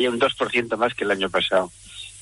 y 0.00 0.06
un 0.06 0.18
2% 0.18 0.76
más 0.78 0.94
que 0.94 1.04
el 1.04 1.10
año 1.10 1.28
pasado. 1.28 1.70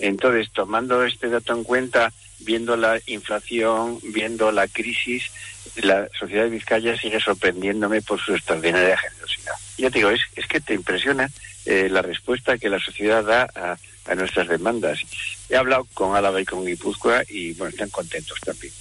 Entonces, 0.01 0.51
tomando 0.53 1.05
este 1.05 1.29
dato 1.29 1.55
en 1.55 1.63
cuenta, 1.63 2.13
viendo 2.41 2.77
la 2.77 3.01
inflación, 3.07 4.01
viendo 4.03 4.51
la 4.51 4.67
crisis, 4.67 5.31
la 5.77 6.09
sociedad 6.19 6.45
de 6.45 6.51
Vizcaya 6.51 6.99
sigue 6.99 7.21
sorprendiéndome 7.21 8.03
por 8.03 8.21
su 8.21 8.35
extraordinaria 8.35 8.99
generosidad. 8.99 9.55
Ya 9.77 9.91
te 9.91 9.99
digo, 9.99 10.11
es, 10.11 10.21
es 10.35 10.47
que 10.49 10.61
te 10.61 10.75
impresiona 10.75 11.31
eh, 11.67 11.89
la 11.89 12.03
respuesta 12.03 12.59
que 12.59 12.69
la 12.69 12.81
sociedad 12.81 13.23
da 13.23 13.49
a, 13.55 13.79
a 14.11 14.15
nuestras 14.17 14.49
demandas. 14.49 14.99
He 15.49 15.57
hablado 15.57 15.87
con 15.95 16.17
Álava 16.17 16.41
y 16.41 16.45
con 16.45 16.67
Guipúzcoa 16.67 17.23
y 17.29 17.53
bueno, 17.53 17.71
están 17.71 17.91
contentos 17.91 18.41
también. 18.41 18.73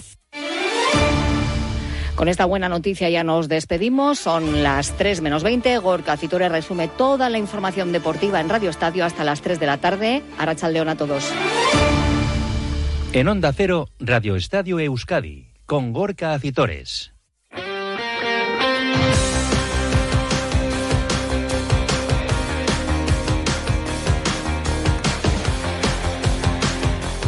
Con 2.18 2.30
esta 2.30 2.46
buena 2.46 2.68
noticia 2.68 3.12
ya 3.12 3.24
nos 3.24 3.48
despedimos. 3.48 4.18
Son 4.18 4.64
las 4.64 4.98
3 4.98 5.22
menos 5.22 5.44
20. 5.44 5.78
Gorka 5.78 6.18
Citore 6.18 6.50
resume 6.50 6.88
toda 6.88 7.30
la 7.30 7.38
información 7.38 7.92
deportiva 7.92 8.42
en 8.42 8.50
Radio 8.50 8.72
Estadio 8.72 9.06
hasta 9.06 9.24
las 9.24 9.42
3 9.42 9.60
de 9.60 9.66
la 9.68 9.78
tarde. 9.78 10.24
Arachaldeón 10.40 10.90
a 10.90 10.96
todos. 10.96 11.32
En 13.14 13.28
Onda 13.28 13.54
Cero, 13.54 13.88
Radio 14.00 14.36
Estadio 14.36 14.80
Euskadi, 14.80 15.52
con 15.68 15.94
Gorka 15.94 16.34
Acitores. 16.34 17.14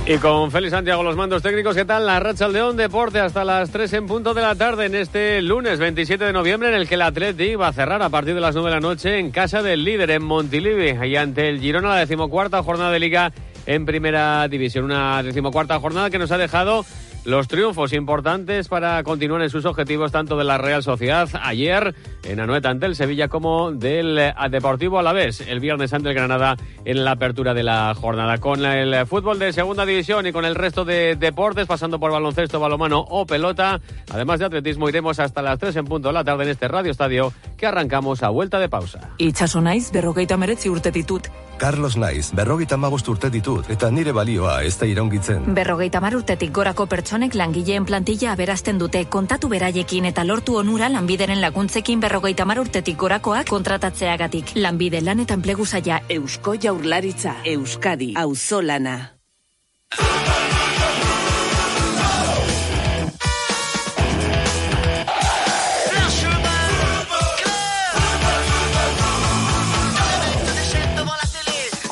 Y 0.09 0.17
con 0.17 0.49
Félix 0.49 0.71
Santiago, 0.71 1.03
los 1.03 1.15
mandos 1.15 1.43
técnicos, 1.43 1.75
¿qué 1.75 1.85
tal? 1.85 2.07
La 2.07 2.19
Racha 2.19 2.45
Aldeón 2.45 2.75
Deporte 2.75 3.19
hasta 3.19 3.45
las 3.45 3.69
3 3.69 3.93
en 3.93 4.07
punto 4.07 4.33
de 4.33 4.41
la 4.41 4.55
tarde 4.55 4.87
en 4.87 4.95
este 4.95 5.39
lunes 5.39 5.77
27 5.77 6.25
de 6.25 6.33
noviembre 6.33 6.69
en 6.69 6.73
el 6.73 6.87
que 6.87 6.95
el 6.95 7.03
Atleti 7.03 7.53
va 7.53 7.67
a 7.67 7.73
cerrar 7.73 8.01
a 8.01 8.09
partir 8.09 8.33
de 8.33 8.41
las 8.41 8.55
9 8.55 8.71
de 8.71 8.75
la 8.75 8.81
noche 8.81 9.19
en 9.19 9.29
casa 9.29 9.61
del 9.61 9.83
líder 9.83 10.09
en 10.09 10.23
Montilivi 10.23 10.97
y 11.07 11.15
ante 11.15 11.47
el 11.47 11.59
Girona 11.59 11.89
la 11.89 11.97
decimocuarta 11.97 12.63
jornada 12.63 12.89
de 12.91 12.99
liga 12.99 13.31
en 13.67 13.85
primera 13.85 14.47
división. 14.47 14.85
Una 14.85 15.21
decimocuarta 15.21 15.79
jornada 15.79 16.09
que 16.09 16.17
nos 16.17 16.31
ha 16.31 16.39
dejado 16.39 16.87
los 17.25 17.47
triunfos 17.47 17.93
importantes 17.93 18.67
para 18.67 19.01
continuar 19.03 19.41
en 19.41 19.49
sus 19.49 19.65
objetivos 19.65 20.11
tanto 20.11 20.37
de 20.37 20.43
la 20.43 20.57
Real 20.57 20.83
Sociedad 20.83 21.29
ayer 21.41 21.93
en 22.23 22.39
Anoeta 22.39 22.69
ante 22.69 22.85
el 22.85 22.95
Sevilla 22.95 23.27
como 23.27 23.71
del 23.71 24.17
eh, 24.17 24.33
Deportivo 24.49 24.99
Alavés 24.99 25.41
el 25.41 25.59
viernes 25.59 25.93
ante 25.93 26.09
el 26.09 26.15
Granada 26.15 26.55
en 26.85 27.03
la 27.03 27.11
apertura 27.11 27.53
de 27.53 27.63
la 27.63 27.93
jornada. 27.95 28.37
Con 28.37 28.65
el 28.65 29.05
fútbol 29.05 29.39
de 29.39 29.53
segunda 29.53 29.85
división 29.85 30.27
y 30.27 30.31
con 30.31 30.45
el 30.45 30.55
resto 30.55 30.85
de 30.85 31.15
deportes 31.15 31.67
pasando 31.67 31.99
por 31.99 32.11
baloncesto, 32.11 32.59
balomano 32.59 32.99
o 32.99 33.25
pelota, 33.25 33.79
además 34.11 34.39
de 34.39 34.45
atletismo 34.45 34.89
iremos 34.89 35.19
hasta 35.19 35.41
las 35.41 35.59
3 35.59 35.75
en 35.77 35.85
punto 35.85 36.09
de 36.09 36.13
la 36.13 36.23
tarde 36.23 36.43
en 36.43 36.49
este 36.49 36.67
Radio 36.67 36.91
Estadio 36.91 37.33
que 37.57 37.67
arrancamos 37.67 38.23
a 38.23 38.29
vuelta 38.29 38.59
de 38.59 38.69
pausa. 38.69 39.11
Itxaso 39.17 39.61
naiz 39.61 39.91
berrogeita 39.91 40.37
meretzi 40.37 40.69
urte 40.69 40.91
ditut. 40.91 41.27
Carlos 41.59 41.97
naiz 41.97 42.31
berrogeita 42.33 42.77
mabost 42.77 43.07
urte 43.11 43.29
ditut 43.29 43.69
eta 43.69 43.89
nire 43.91 44.13
balioa 44.15 44.63
ez 44.63 44.77
da 44.79 44.87
iraungitzen. 44.87 45.53
Berrogeita 45.53 45.99
mar 45.99 46.15
urtetik 46.15 46.53
gorako 46.55 46.87
pertsonek 47.09 47.33
langileen 47.33 47.85
plantilla 47.89 48.35
aberazten 48.35 48.77
dute 48.77 48.99
kontatu 49.09 49.49
beraiekin 49.49 50.05
eta 50.11 50.21
lortu 50.27 50.59
onura 50.59 50.91
lanbideren 50.93 51.41
laguntzekin 51.41 52.05
berrogeita 52.05 52.45
mar 52.45 52.61
urtetik 52.61 53.01
gorakoak 53.01 53.49
kontratatzeagatik. 53.49 54.53
Lanbide 54.61 55.01
lan 55.01 55.25
eta 55.25 55.33
enplegu 55.33 55.65
zaila 55.65 56.03
Eusko 56.07 56.53
Jaurlaritza, 56.61 57.39
Euskadi, 57.49 58.13
Auzolana. 58.15 59.18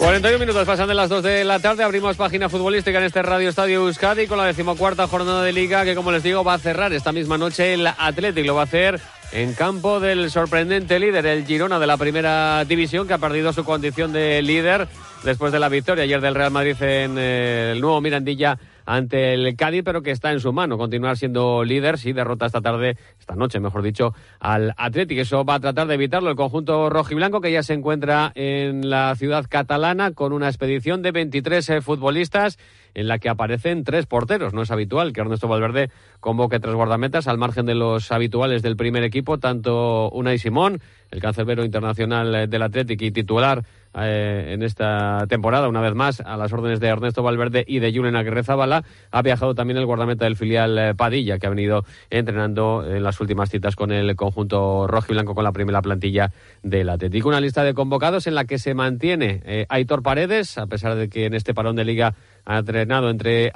41 0.07 0.39
minutos 0.39 0.65
pasan 0.65 0.87
de 0.87 0.93
las 0.93 1.09
2 1.09 1.21
de 1.21 1.43
la 1.43 1.59
tarde. 1.59 1.83
Abrimos 1.83 2.15
página 2.15 2.47
futbolística 2.47 2.97
en 2.97 3.03
este 3.03 3.21
Radio 3.23 3.49
Estadio 3.49 3.85
Euskadi 3.85 4.25
con 4.25 4.37
la 4.37 4.45
decimocuarta 4.45 5.05
jornada 5.05 5.43
de 5.43 5.51
Liga 5.51 5.83
que, 5.83 5.95
como 5.95 6.13
les 6.13 6.23
digo, 6.23 6.45
va 6.45 6.53
a 6.53 6.59
cerrar 6.59 6.93
esta 6.93 7.11
misma 7.11 7.37
noche 7.37 7.73
el 7.73 7.85
Athletic. 7.85 8.45
Lo 8.45 8.55
va 8.55 8.61
a 8.61 8.63
hacer 8.63 9.01
en 9.33 9.53
campo 9.53 9.99
del 9.99 10.31
sorprendente 10.31 10.97
líder, 10.97 11.25
el 11.25 11.45
Girona 11.45 11.77
de 11.77 11.87
la 11.87 11.97
primera 11.97 12.63
división, 12.63 13.05
que 13.05 13.15
ha 13.15 13.17
perdido 13.17 13.51
su 13.51 13.65
condición 13.65 14.13
de 14.13 14.41
líder 14.41 14.87
después 15.25 15.51
de 15.51 15.59
la 15.59 15.67
victoria 15.67 16.05
ayer 16.05 16.21
del 16.21 16.35
Real 16.35 16.51
Madrid 16.51 16.81
en 16.83 17.17
eh, 17.17 17.73
el 17.73 17.81
nuevo 17.81 17.99
Mirandilla 17.99 18.57
ante 18.87 19.33
el 19.33 19.55
Cádiz, 19.57 19.83
pero 19.83 20.01
que 20.01 20.11
está 20.11 20.31
en 20.31 20.39
su 20.39 20.53
mano 20.53 20.77
continuar 20.77 21.17
siendo 21.17 21.65
líder 21.65 21.97
si 21.97 22.13
derrota 22.13 22.45
esta 22.45 22.61
tarde, 22.61 22.97
esta 23.19 23.35
noche, 23.35 23.59
mejor 23.59 23.83
dicho, 23.83 24.13
al 24.39 24.73
Atlético. 24.77 25.21
Eso 25.21 25.43
va 25.43 25.55
a 25.55 25.59
tratar 25.59 25.87
de 25.87 25.95
evitarlo 25.95 26.29
el 26.29 26.37
conjunto 26.37 26.89
rojiblanco 26.89 27.41
que 27.41 27.51
ya 27.51 27.63
se 27.63 27.73
encuentra 27.73 28.31
en 28.33 28.89
la 28.89 29.13
ciudad 29.15 29.45
catalana 29.49 30.13
con 30.13 30.31
una 30.31 30.47
expedición 30.47 31.01
de 31.01 31.11
23 31.11 31.69
eh, 31.69 31.81
futbolistas 31.81 32.57
en 32.93 33.09
la 33.09 33.19
que 33.19 33.27
aparecen 33.27 33.83
tres 33.83 34.05
porteros. 34.05 34.53
No 34.53 34.61
es 34.61 34.71
habitual 34.71 35.11
que 35.11 35.19
Ernesto 35.19 35.49
Valverde 35.49 35.91
convoque 36.21 36.61
tres 36.61 36.73
guardametas 36.73 37.27
al 37.27 37.37
margen 37.37 37.65
de 37.65 37.75
los 37.75 38.11
habituales 38.13 38.61
del 38.61 38.77
primer 38.77 39.03
equipo, 39.03 39.37
tanto 39.37 40.09
Unai 40.11 40.39
Simón, 40.39 40.79
el 41.11 41.21
cancerbero 41.21 41.65
internacional 41.65 42.33
eh, 42.33 42.47
del 42.47 42.61
Atlético 42.61 43.03
y 43.03 43.11
titular 43.11 43.65
eh, 43.99 44.53
en 44.53 44.63
esta 44.63 45.25
temporada, 45.27 45.67
una 45.67 45.81
vez 45.81 45.95
más, 45.95 46.21
a 46.21 46.37
las 46.37 46.53
órdenes 46.53 46.79
de 46.79 46.87
Ernesto 46.87 47.23
Valverde 47.23 47.63
y 47.67 47.79
de 47.79 47.93
Julen 47.93 48.15
Aguirre-Zabala. 48.15 48.83
Ha 49.11 49.21
viajado 49.21 49.55
también 49.55 49.77
el 49.77 49.85
guardameta 49.85 50.25
del 50.25 50.35
filial 50.35 50.77
eh, 50.77 50.95
Padilla, 50.95 51.39
que 51.39 51.47
ha 51.47 51.49
venido 51.49 51.85
entrenando 52.09 52.85
en 52.87 53.03
las 53.03 53.19
últimas 53.19 53.49
citas 53.49 53.75
con 53.75 53.91
el 53.91 54.15
conjunto 54.15 54.87
rojo 54.87 55.07
y 55.09 55.13
blanco 55.13 55.35
con 55.35 55.43
la 55.43 55.51
primera 55.51 55.81
plantilla 55.81 56.31
del 56.63 56.89
Atlético. 56.89 57.29
Una 57.29 57.41
lista 57.41 57.63
de 57.63 57.73
convocados 57.73 58.27
en 58.27 58.35
la 58.35 58.45
que 58.45 58.59
se 58.59 58.73
mantiene 58.73 59.41
eh, 59.45 59.65
Aitor 59.69 60.03
Paredes, 60.03 60.57
a 60.57 60.67
pesar 60.67 60.95
de 60.95 61.09
que 61.09 61.25
en 61.25 61.33
este 61.33 61.53
parón 61.53 61.75
de 61.75 61.85
liga 61.85 62.13
ha 62.45 62.59
entrenado 62.59 63.09
entre, 63.09 63.51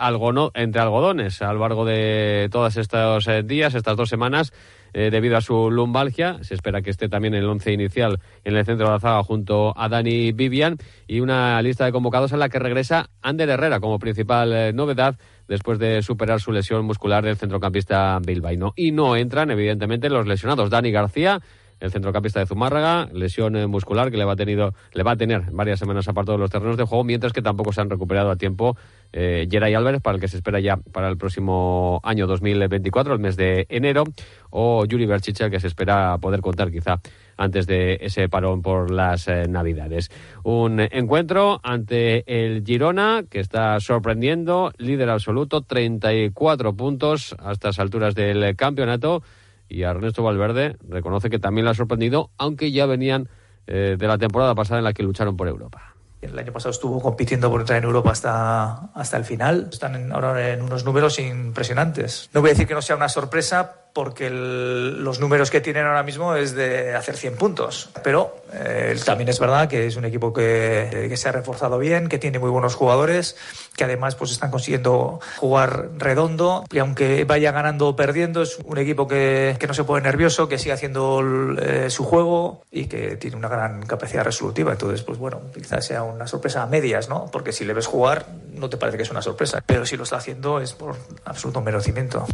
entre 0.55 0.81
algodones 0.81 1.41
a 1.41 1.53
lo 1.53 1.59
largo 1.59 1.85
de 1.85 2.49
todos 2.51 2.77
estos 2.77 3.29
días, 3.45 3.75
estas 3.75 3.95
dos 3.95 4.09
semanas. 4.09 4.53
Eh, 4.93 5.09
debido 5.09 5.37
a 5.37 5.41
su 5.41 5.71
lumbalgia. 5.71 6.37
Se 6.41 6.53
espera 6.53 6.81
que 6.81 6.89
esté 6.89 7.07
también 7.07 7.33
en 7.33 7.43
el 7.43 7.49
once 7.49 7.71
inicial 7.71 8.19
en 8.43 8.55
el 8.57 8.65
centro 8.65 8.87
de 8.87 8.93
la 8.93 8.99
zaga 8.99 9.23
junto 9.23 9.73
a 9.77 9.87
Dani 9.87 10.33
Vivian 10.33 10.77
y 11.07 11.21
una 11.21 11.61
lista 11.61 11.85
de 11.85 11.91
convocados 11.91 12.33
en 12.33 12.39
la 12.39 12.49
que 12.49 12.59
regresa 12.59 13.09
Ander 13.21 13.49
Herrera 13.49 13.79
como 13.79 13.99
principal 13.99 14.51
eh, 14.51 14.73
novedad 14.73 15.17
después 15.47 15.79
de 15.79 16.01
superar 16.01 16.41
su 16.41 16.51
lesión 16.51 16.85
muscular 16.85 17.23
del 17.23 17.37
centrocampista 17.37 18.19
bilbaíno. 18.25 18.73
Y 18.75 18.91
no 18.91 19.15
entran, 19.15 19.51
evidentemente, 19.51 20.09
los 20.09 20.27
lesionados. 20.27 20.69
Dani 20.69 20.91
García, 20.91 21.41
el 21.79 21.91
centrocampista 21.91 22.39
de 22.39 22.45
Zumárraga, 22.45 23.09
lesión 23.11 23.55
eh, 23.55 23.67
muscular 23.67 24.11
que 24.11 24.17
le 24.17 24.23
va, 24.23 24.35
tenido, 24.35 24.73
le 24.93 25.03
va 25.03 25.11
a 25.11 25.17
tener 25.17 25.51
varias 25.51 25.79
semanas 25.79 26.07
apartado 26.07 26.37
de 26.37 26.41
los 26.41 26.51
terrenos 26.51 26.77
de 26.77 26.83
juego, 26.83 27.03
mientras 27.03 27.33
que 27.33 27.41
tampoco 27.41 27.73
se 27.73 27.81
han 27.81 27.89
recuperado 27.89 28.29
a 28.29 28.35
tiempo 28.35 28.77
eh, 29.13 29.47
Álvarez, 29.75 30.01
para 30.01 30.15
el 30.15 30.21
que 30.21 30.27
se 30.27 30.37
espera 30.37 30.59
ya 30.59 30.77
para 30.77 31.09
el 31.09 31.17
próximo 31.17 31.99
año 32.03 32.27
2024, 32.27 33.13
el 33.13 33.19
mes 33.19 33.35
de 33.35 33.65
enero, 33.69 34.03
o 34.49 34.85
Yuri 34.85 35.05
Berchicha, 35.05 35.49
que 35.49 35.59
se 35.59 35.67
espera 35.67 36.17
poder 36.19 36.41
contar 36.41 36.71
quizá 36.71 36.99
antes 37.37 37.67
de 37.67 37.97
ese 38.01 38.29
parón 38.29 38.61
por 38.61 38.91
las 38.91 39.27
eh, 39.27 39.47
Navidades. 39.47 40.11
Un 40.43 40.79
encuentro 40.79 41.59
ante 41.63 42.23
el 42.27 42.63
Girona, 42.65 43.23
que 43.29 43.39
está 43.39 43.79
sorprendiendo, 43.79 44.71
líder 44.77 45.09
absoluto, 45.09 45.61
34 45.61 46.73
puntos 46.75 47.35
a 47.39 47.51
estas 47.51 47.79
alturas 47.79 48.15
del 48.15 48.55
campeonato 48.55 49.23
y 49.71 49.83
Ernesto 49.83 50.21
Valverde 50.21 50.75
reconoce 50.87 51.29
que 51.29 51.39
también 51.39 51.63
le 51.65 51.71
ha 51.71 51.73
sorprendido, 51.73 52.29
aunque 52.37 52.71
ya 52.71 52.85
venían 52.85 53.29
eh, 53.67 53.95
de 53.97 54.07
la 54.07 54.17
temporada 54.17 54.53
pasada 54.53 54.79
en 54.79 54.83
la 54.83 54.93
que 54.93 55.01
lucharon 55.01 55.37
por 55.37 55.47
Europa. 55.47 55.90
El 56.21 56.37
año 56.37 56.53
pasado 56.53 56.71
estuvo 56.71 57.01
compitiendo 57.01 57.49
por 57.49 57.61
entrar 57.61 57.79
en 57.79 57.85
Europa 57.85 58.11
hasta, 58.11 58.91
hasta 58.93 59.17
el 59.17 59.25
final. 59.25 59.69
Están 59.71 60.11
ahora 60.11 60.51
en 60.51 60.61
unos 60.61 60.85
números 60.85 61.17
impresionantes. 61.19 62.29
No 62.33 62.41
voy 62.41 62.51
a 62.51 62.53
decir 62.53 62.67
que 62.67 62.75
no 62.75 62.81
sea 62.81 62.95
una 62.95 63.09
sorpresa, 63.09 63.81
porque 63.93 64.27
el, 64.27 65.03
los 65.03 65.19
números 65.19 65.49
que 65.49 65.61
tienen 65.61 65.85
ahora 65.85 66.03
mismo 66.03 66.35
es 66.35 66.55
de 66.55 66.95
hacer 66.95 67.17
100 67.17 67.35
puntos. 67.35 67.89
Pero 68.03 68.35
eh, 68.53 68.97
también 69.03 69.29
es 69.29 69.39
verdad 69.39 69.67
que 69.67 69.87
es 69.87 69.95
un 69.95 70.05
equipo 70.05 70.31
que, 70.31 71.07
que, 71.09 71.17
se 71.17 71.29
ha 71.29 71.31
reforzado 71.31 71.77
bien, 71.77 72.07
que 72.07 72.17
tiene 72.17 72.39
muy 72.39 72.49
buenos 72.49 72.75
jugadores, 72.75 73.35
que 73.75 73.83
además 73.83 74.15
pues 74.15 74.31
están 74.31 74.51
consiguiendo 74.51 75.19
jugar 75.37 75.89
redondo 75.97 76.63
y 76.71 76.79
aunque 76.79 77.25
vaya 77.25 77.51
ganando 77.51 77.89
o 77.89 77.95
perdiendo 77.95 78.41
es 78.41 78.59
un 78.63 78.77
equipo 78.77 79.07
que, 79.07 79.57
que 79.59 79.67
no 79.67 79.73
se 79.73 79.83
pone 79.83 80.03
nervioso, 80.03 80.47
que 80.47 80.57
sigue 80.57 80.73
haciendo 80.73 81.21
eh, 81.59 81.89
su 81.89 82.03
juego 82.03 82.63
y 82.71 82.85
que 82.85 83.17
tiene 83.17 83.35
una 83.35 83.49
gran 83.49 83.85
capacidad 83.85 84.23
resolutiva. 84.23 84.71
Entonces, 84.71 85.03
pues 85.03 85.17
bueno, 85.17 85.41
quizás 85.53 85.85
sea 85.85 86.03
una 86.11 86.27
sorpresa 86.27 86.63
a 86.63 86.67
medias, 86.67 87.09
¿no? 87.09 87.29
Porque 87.31 87.51
si 87.51 87.65
le 87.65 87.73
ves 87.73 87.87
jugar 87.87 88.25
no 88.53 88.69
te 88.69 88.77
parece 88.77 88.97
que 88.97 89.03
es 89.03 89.11
una 89.11 89.21
sorpresa, 89.21 89.63
pero 89.65 89.85
si 89.85 89.97
lo 89.97 90.03
está 90.03 90.17
haciendo 90.17 90.59
es 90.59 90.73
por 90.73 90.95
absoluto 91.25 91.61
merecimiento. 91.61 92.25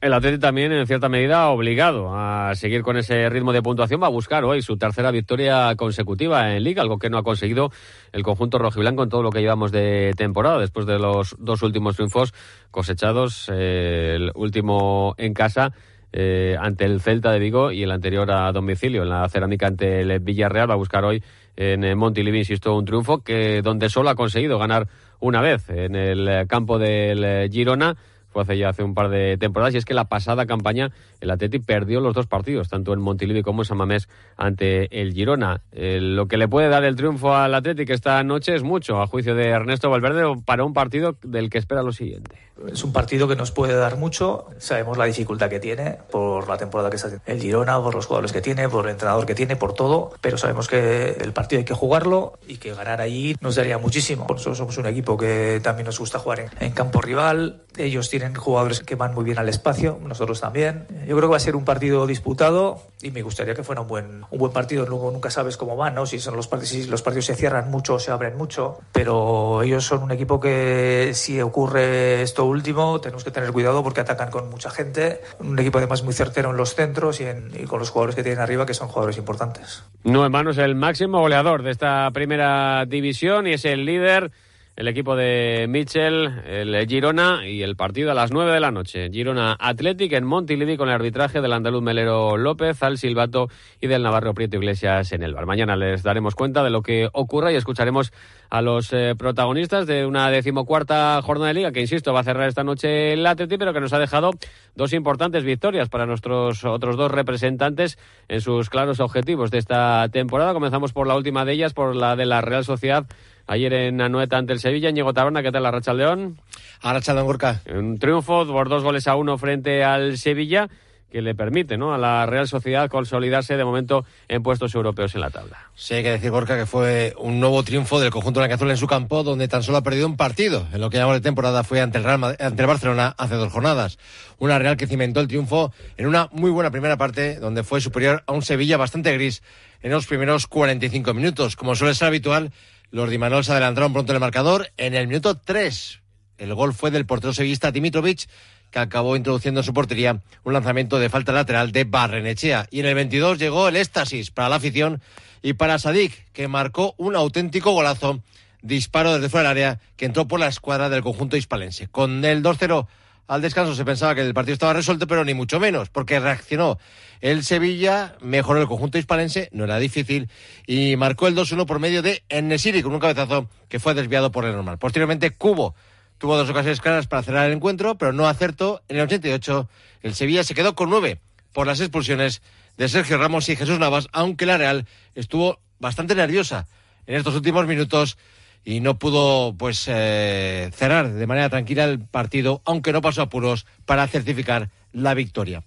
El 0.00 0.12
Atlético 0.12 0.40
también, 0.40 0.70
en 0.70 0.86
cierta 0.86 1.08
medida, 1.08 1.48
obligado 1.48 2.14
a 2.14 2.54
seguir 2.56 2.82
con 2.82 2.98
ese 2.98 3.30
ritmo 3.30 3.54
de 3.54 3.62
puntuación, 3.62 4.02
va 4.02 4.08
a 4.08 4.10
buscar 4.10 4.44
hoy 4.44 4.60
su 4.60 4.76
tercera 4.76 5.10
victoria 5.10 5.74
consecutiva 5.76 6.54
en 6.54 6.62
Liga, 6.62 6.82
algo 6.82 6.98
que 6.98 7.08
no 7.08 7.16
ha 7.16 7.22
conseguido 7.22 7.70
el 8.12 8.22
conjunto 8.22 8.58
rojiblanco 8.58 9.02
en 9.02 9.08
todo 9.08 9.22
lo 9.22 9.30
que 9.30 9.40
llevamos 9.40 9.72
de 9.72 10.12
temporada, 10.14 10.58
después 10.58 10.84
de 10.84 10.98
los 10.98 11.34
dos 11.38 11.62
últimos 11.62 11.94
triunfos 11.96 12.34
cosechados, 12.70 13.50
eh, 13.50 14.16
el 14.16 14.32
último 14.34 15.14
en 15.16 15.32
casa 15.32 15.72
eh, 16.12 16.56
ante 16.60 16.84
el 16.84 17.00
Celta 17.00 17.32
de 17.32 17.40
Vigo 17.40 17.72
y 17.72 17.82
el 17.82 17.90
anterior 17.90 18.30
a 18.30 18.52
domicilio 18.52 19.02
en 19.02 19.08
la 19.08 19.28
cerámica 19.28 19.66
ante 19.66 20.02
el 20.02 20.20
Villarreal. 20.20 20.70
Va 20.70 20.74
a 20.74 20.76
buscar 20.76 21.04
hoy 21.04 21.24
en 21.56 21.96
Montilivi, 21.96 22.38
insisto, 22.38 22.76
un 22.76 22.84
triunfo 22.84 23.22
que 23.22 23.62
donde 23.62 23.88
solo 23.88 24.10
ha 24.10 24.14
conseguido 24.14 24.58
ganar 24.58 24.88
una 25.20 25.40
vez 25.40 25.68
en 25.70 25.94
el 25.94 26.46
campo 26.46 26.78
del 26.78 27.50
Girona 27.50 27.96
fue 28.34 28.42
hace 28.42 28.58
ya 28.58 28.68
hace 28.68 28.82
un 28.82 28.94
par 28.94 29.10
de 29.10 29.38
temporadas 29.38 29.74
y 29.74 29.78
es 29.78 29.84
que 29.84 29.94
la 29.94 30.06
pasada 30.06 30.44
campaña 30.44 30.90
el 31.20 31.30
Atleti 31.30 31.60
perdió 31.60 32.00
los 32.00 32.14
dos 32.14 32.26
partidos, 32.26 32.68
tanto 32.68 32.92
en 32.92 33.00
Montilivi 33.00 33.42
como 33.42 33.62
en 33.62 33.66
San 33.66 33.78
Mamés 33.78 34.08
ante 34.36 35.00
el 35.00 35.14
Girona. 35.14 35.62
Eh, 35.70 36.00
lo 36.00 36.26
que 36.26 36.36
le 36.36 36.48
puede 36.48 36.68
dar 36.68 36.84
el 36.84 36.96
triunfo 36.96 37.34
al 37.34 37.54
Atleti 37.54 37.84
esta 37.94 38.22
noche 38.24 38.56
es 38.56 38.64
mucho, 38.64 39.00
a 39.00 39.06
juicio 39.06 39.36
de 39.36 39.48
Ernesto 39.50 39.88
Valverde, 39.88 40.24
para 40.44 40.64
un 40.64 40.72
partido 40.72 41.16
del 41.22 41.48
que 41.48 41.58
espera 41.58 41.82
lo 41.84 41.92
siguiente. 41.92 42.36
Es 42.70 42.84
un 42.84 42.92
partido 42.92 43.26
que 43.26 43.34
nos 43.34 43.50
puede 43.50 43.74
dar 43.74 43.96
mucho. 43.96 44.46
Sabemos 44.58 44.96
la 44.96 45.06
dificultad 45.06 45.50
que 45.50 45.58
tiene 45.58 45.98
por 46.10 46.48
la 46.48 46.56
temporada 46.56 46.88
que 46.88 46.96
está 46.96 47.10
el 47.26 47.40
Girona, 47.40 47.80
por 47.82 47.94
los 47.94 48.06
jugadores 48.06 48.32
que 48.32 48.40
tiene, 48.40 48.68
por 48.68 48.84
el 48.86 48.92
entrenador 48.92 49.26
que 49.26 49.34
tiene, 49.34 49.56
por 49.56 49.74
todo. 49.74 50.12
Pero 50.20 50.38
sabemos 50.38 50.68
que 50.68 51.16
el 51.20 51.32
partido 51.32 51.58
hay 51.58 51.64
que 51.64 51.74
jugarlo 51.74 52.38
y 52.46 52.58
que 52.58 52.72
ganar 52.72 53.00
ahí 53.00 53.34
nos 53.40 53.56
daría 53.56 53.78
muchísimo. 53.78 54.26
Nosotros 54.28 54.58
somos 54.58 54.78
un 54.78 54.86
equipo 54.86 55.16
que 55.16 55.60
también 55.62 55.86
nos 55.86 55.98
gusta 55.98 56.20
jugar 56.20 56.50
en, 56.60 56.72
campo 56.72 57.00
rival. 57.00 57.62
Ellos 57.76 58.08
tienen 58.08 58.23
jugadores 58.34 58.80
que 58.80 58.94
van 58.94 59.14
muy 59.14 59.24
bien 59.24 59.38
al 59.38 59.48
espacio, 59.48 59.98
nosotros 60.02 60.40
también. 60.40 60.86
Yo 61.06 61.16
creo 61.16 61.22
que 61.22 61.32
va 61.32 61.36
a 61.36 61.40
ser 61.40 61.56
un 61.56 61.64
partido 61.64 62.06
disputado 62.06 62.80
y 63.02 63.10
me 63.10 63.22
gustaría 63.22 63.54
que 63.54 63.64
fuera 63.64 63.82
un 63.82 63.88
buen, 63.88 64.24
un 64.30 64.38
buen 64.38 64.52
partido. 64.52 64.86
Luego 64.86 65.10
nunca 65.10 65.30
sabes 65.30 65.56
cómo 65.56 65.76
van, 65.76 65.94
¿no? 65.94 66.06
Si, 66.06 66.18
son 66.20 66.36
los, 66.36 66.48
partidos, 66.48 66.70
si 66.70 66.86
los 66.86 67.02
partidos 67.02 67.26
se 67.26 67.34
cierran 67.34 67.70
mucho 67.70 67.94
o 67.94 67.98
se 67.98 68.10
abren 68.10 68.36
mucho. 68.36 68.78
Pero 68.92 69.62
ellos 69.62 69.84
son 69.84 70.02
un 70.04 70.12
equipo 70.12 70.40
que 70.40 71.10
si 71.14 71.40
ocurre 71.40 72.22
esto 72.22 72.44
último, 72.44 73.00
tenemos 73.00 73.24
que 73.24 73.30
tener 73.30 73.52
cuidado 73.52 73.82
porque 73.82 74.00
atacan 74.00 74.30
con 74.30 74.48
mucha 74.48 74.70
gente. 74.70 75.20
Un 75.40 75.58
equipo 75.58 75.78
además 75.78 76.02
muy 76.02 76.14
certero 76.14 76.50
en 76.50 76.56
los 76.56 76.74
centros 76.74 77.20
y, 77.20 77.64
con 77.64 77.78
los 77.78 77.90
jugadores 77.90 78.14
que 78.14 78.22
tienen 78.22 78.40
arriba, 78.40 78.64
que 78.64 78.74
son 78.74 78.88
jugadores 78.88 79.18
importantes. 79.18 79.82
No, 80.04 80.24
hermano, 80.24 80.50
es 80.50 80.58
el 80.58 80.74
máximo 80.74 81.20
goleador 81.20 81.62
de 81.62 81.72
esta 81.72 82.10
primera 82.12 82.84
división 82.86 83.46
y 83.46 83.54
es 83.54 83.64
el 83.64 83.84
líder 83.84 84.30
el 84.76 84.88
equipo 84.88 85.14
de 85.14 85.66
Mitchell, 85.68 86.42
el 86.46 86.86
Girona 86.88 87.46
y 87.46 87.62
el 87.62 87.76
partido 87.76 88.10
a 88.10 88.14
las 88.14 88.32
9 88.32 88.52
de 88.52 88.58
la 88.58 88.72
noche. 88.72 89.08
Girona 89.08 89.56
Athletic 89.58 90.12
en 90.14 90.24
Montilivi 90.24 90.76
con 90.76 90.88
el 90.88 90.94
arbitraje 90.96 91.40
del 91.40 91.52
andaluz 91.52 91.80
Melero 91.80 92.36
López, 92.36 92.82
al 92.82 92.98
Silbato 92.98 93.48
y 93.80 93.86
del 93.86 94.02
Navarro 94.02 94.34
Prieto 94.34 94.56
Iglesias 94.56 95.12
en 95.12 95.22
el 95.22 95.32
bar. 95.32 95.46
Mañana 95.46 95.76
les 95.76 96.02
daremos 96.02 96.34
cuenta 96.34 96.64
de 96.64 96.70
lo 96.70 96.82
que 96.82 97.08
ocurra 97.12 97.52
y 97.52 97.56
escucharemos 97.56 98.12
a 98.50 98.62
los 98.62 98.92
eh, 98.92 99.14
protagonistas 99.16 99.86
de 99.86 100.06
una 100.06 100.28
decimocuarta 100.30 101.22
jornada 101.22 101.48
de 101.48 101.54
liga 101.54 101.72
que, 101.72 101.80
insisto, 101.80 102.12
va 102.12 102.20
a 102.20 102.24
cerrar 102.24 102.48
esta 102.48 102.64
noche 102.64 103.12
el 103.12 103.24
Athletic, 103.24 103.60
pero 103.60 103.72
que 103.72 103.80
nos 103.80 103.92
ha 103.92 104.00
dejado 104.00 104.32
dos 104.74 104.92
importantes 104.92 105.44
victorias 105.44 105.88
para 105.88 106.04
nuestros 106.04 106.64
otros 106.64 106.96
dos 106.96 107.12
representantes 107.12 107.96
en 108.26 108.40
sus 108.40 108.70
claros 108.70 108.98
objetivos 108.98 109.52
de 109.52 109.58
esta 109.58 110.08
temporada. 110.08 110.52
Comenzamos 110.52 110.92
por 110.92 111.06
la 111.06 111.14
última 111.14 111.44
de 111.44 111.52
ellas, 111.52 111.74
por 111.74 111.94
la 111.94 112.16
de 112.16 112.26
la 112.26 112.40
Real 112.40 112.64
Sociedad 112.64 113.06
ayer 113.46 113.72
en 113.72 114.00
Anoeta 114.00 114.36
ante 114.36 114.52
el 114.52 114.60
Sevilla. 114.60 114.90
Ñigo 114.90 115.12
Taberna, 115.12 115.42
¿qué 115.42 115.52
tal 115.52 115.62
la 115.62 115.70
Racha 115.70 115.94
León? 115.94 116.38
A 116.82 116.92
Racha 116.92 117.12
Gorka. 117.20 117.60
Un 117.74 117.98
triunfo 117.98 118.46
por 118.46 118.68
dos 118.68 118.82
goles 118.82 119.08
a 119.08 119.16
uno 119.16 119.38
frente 119.38 119.84
al 119.84 120.18
Sevilla 120.18 120.68
que 121.14 121.22
le 121.22 121.36
permite 121.36 121.78
¿no? 121.78 121.94
a 121.94 121.98
la 121.98 122.26
Real 122.26 122.48
Sociedad 122.48 122.90
consolidarse 122.90 123.56
de 123.56 123.64
momento 123.64 124.04
en 124.26 124.42
puestos 124.42 124.74
europeos 124.74 125.14
en 125.14 125.20
la 125.20 125.30
tabla. 125.30 125.70
Sí, 125.76 125.94
hay 125.94 126.02
que 126.02 126.10
decir, 126.10 126.32
Gorka, 126.32 126.58
que 126.58 126.66
fue 126.66 127.14
un 127.16 127.38
nuevo 127.38 127.62
triunfo 127.62 128.00
del 128.00 128.10
conjunto 128.10 128.42
Azul 128.42 128.68
en 128.68 128.76
su 128.76 128.88
campo, 128.88 129.22
donde 129.22 129.46
tan 129.46 129.62
solo 129.62 129.78
ha 129.78 129.82
perdido 129.84 130.08
un 130.08 130.16
partido. 130.16 130.66
En 130.72 130.80
lo 130.80 130.90
que 130.90 130.96
llamamos 130.96 131.18
de 131.18 131.22
temporada 131.22 131.62
fue 131.62 131.80
ante 131.80 131.98
el, 131.98 132.04
Real, 132.04 132.36
ante 132.40 132.62
el 132.62 132.66
Barcelona 132.66 133.14
hace 133.16 133.36
dos 133.36 133.52
jornadas. 133.52 133.96
Una 134.40 134.58
Real 134.58 134.76
que 134.76 134.88
cimentó 134.88 135.20
el 135.20 135.28
triunfo 135.28 135.72
en 135.96 136.06
una 136.06 136.28
muy 136.32 136.50
buena 136.50 136.72
primera 136.72 136.96
parte, 136.96 137.38
donde 137.38 137.62
fue 137.62 137.80
superior 137.80 138.24
a 138.26 138.32
un 138.32 138.42
Sevilla 138.42 138.76
bastante 138.76 139.12
gris 139.12 139.44
en 139.82 139.92
los 139.92 140.06
primeros 140.06 140.48
45 140.48 141.14
minutos. 141.14 141.54
Como 141.54 141.76
suele 141.76 141.94
ser 141.94 142.08
habitual, 142.08 142.50
los 142.94 143.10
Dimanol 143.10 143.44
se 143.44 143.50
adelantaron 143.50 143.92
pronto 143.92 144.12
en 144.12 144.16
el 144.16 144.20
marcador 144.20 144.70
en 144.76 144.94
el 144.94 145.08
minuto 145.08 145.36
3. 145.36 146.00
El 146.38 146.54
gol 146.54 146.72
fue 146.72 146.92
del 146.92 147.06
portero 147.06 147.32
sevillista 147.32 147.72
Dimitrovic, 147.72 148.28
que 148.70 148.78
acabó 148.78 149.16
introduciendo 149.16 149.62
en 149.62 149.64
su 149.64 149.74
portería 149.74 150.20
un 150.44 150.52
lanzamiento 150.52 151.00
de 151.00 151.08
falta 151.08 151.32
lateral 151.32 151.72
de 151.72 151.82
Barrenechea. 151.82 152.68
Y 152.70 152.78
en 152.78 152.86
el 152.86 152.94
22 152.94 153.38
llegó 153.38 153.66
el 153.66 153.74
éxtasis 153.74 154.30
para 154.30 154.48
la 154.48 154.56
afición 154.56 155.02
y 155.42 155.54
para 155.54 155.80
Sadik, 155.80 156.30
que 156.32 156.46
marcó 156.46 156.94
un 156.96 157.16
auténtico 157.16 157.72
golazo, 157.72 158.22
disparo 158.62 159.14
desde 159.14 159.28
fuera 159.28 159.48
del 159.48 159.58
área, 159.58 159.80
que 159.96 160.04
entró 160.04 160.28
por 160.28 160.38
la 160.38 160.46
escuadra 160.46 160.88
del 160.88 161.02
conjunto 161.02 161.36
hispalense. 161.36 161.88
Con 161.88 162.24
el 162.24 162.44
2-0 162.44 162.86
al 163.26 163.42
descanso 163.42 163.74
se 163.74 163.84
pensaba 163.84 164.14
que 164.14 164.20
el 164.20 164.34
partido 164.34 164.54
estaba 164.54 164.72
resuelto, 164.72 165.06
pero 165.06 165.24
ni 165.24 165.34
mucho 165.34 165.58
menos, 165.58 165.88
porque 165.88 166.20
reaccionó 166.20 166.78
el 167.20 167.42
Sevilla, 167.42 168.16
mejoró 168.20 168.60
el 168.60 168.66
conjunto 168.66 168.98
hispalense, 168.98 169.48
no 169.52 169.64
era 169.64 169.78
difícil, 169.78 170.28
y 170.66 170.96
marcó 170.96 171.26
el 171.26 171.34
2-1 171.34 171.66
por 171.66 171.78
medio 171.78 172.02
de 172.02 172.22
Enesiri, 172.28 172.82
con 172.82 172.92
un 172.92 173.00
cabezazo 173.00 173.48
que 173.68 173.80
fue 173.80 173.94
desviado 173.94 174.30
por 174.30 174.44
el 174.44 174.52
normal. 174.52 174.78
Posteriormente, 174.78 175.30
Cubo 175.30 175.74
tuvo 176.18 176.36
dos 176.36 176.50
ocasiones 176.50 176.80
claras 176.80 177.06
para 177.06 177.22
cerrar 177.22 177.46
el 177.46 177.56
encuentro, 177.56 177.96
pero 177.96 178.12
no 178.12 178.28
acertó. 178.28 178.82
En 178.88 178.96
el 178.96 179.02
88, 179.04 179.68
el 180.02 180.14
Sevilla 180.14 180.44
se 180.44 180.54
quedó 180.54 180.74
con 180.74 180.90
nueve 180.90 181.20
por 181.52 181.66
las 181.66 181.80
expulsiones 181.80 182.42
de 182.76 182.88
Sergio 182.88 183.16
Ramos 183.16 183.48
y 183.48 183.56
Jesús 183.56 183.78
Navas, 183.78 184.08
aunque 184.12 184.46
la 184.46 184.58
Real 184.58 184.86
estuvo 185.14 185.60
bastante 185.78 186.14
nerviosa 186.14 186.66
en 187.06 187.16
estos 187.16 187.34
últimos 187.34 187.66
minutos 187.66 188.18
y 188.64 188.80
no 188.80 188.98
pudo 188.98 189.54
pues 189.56 189.84
eh, 189.88 190.70
cerrar 190.74 191.12
de 191.12 191.26
manera 191.26 191.50
tranquila 191.50 191.84
el 191.84 192.00
partido, 192.00 192.62
aunque 192.64 192.92
no 192.92 193.02
pasó 193.02 193.22
apuros 193.22 193.66
para 193.84 194.06
certificar 194.06 194.70
la 194.92 195.14
victoria. 195.14 195.64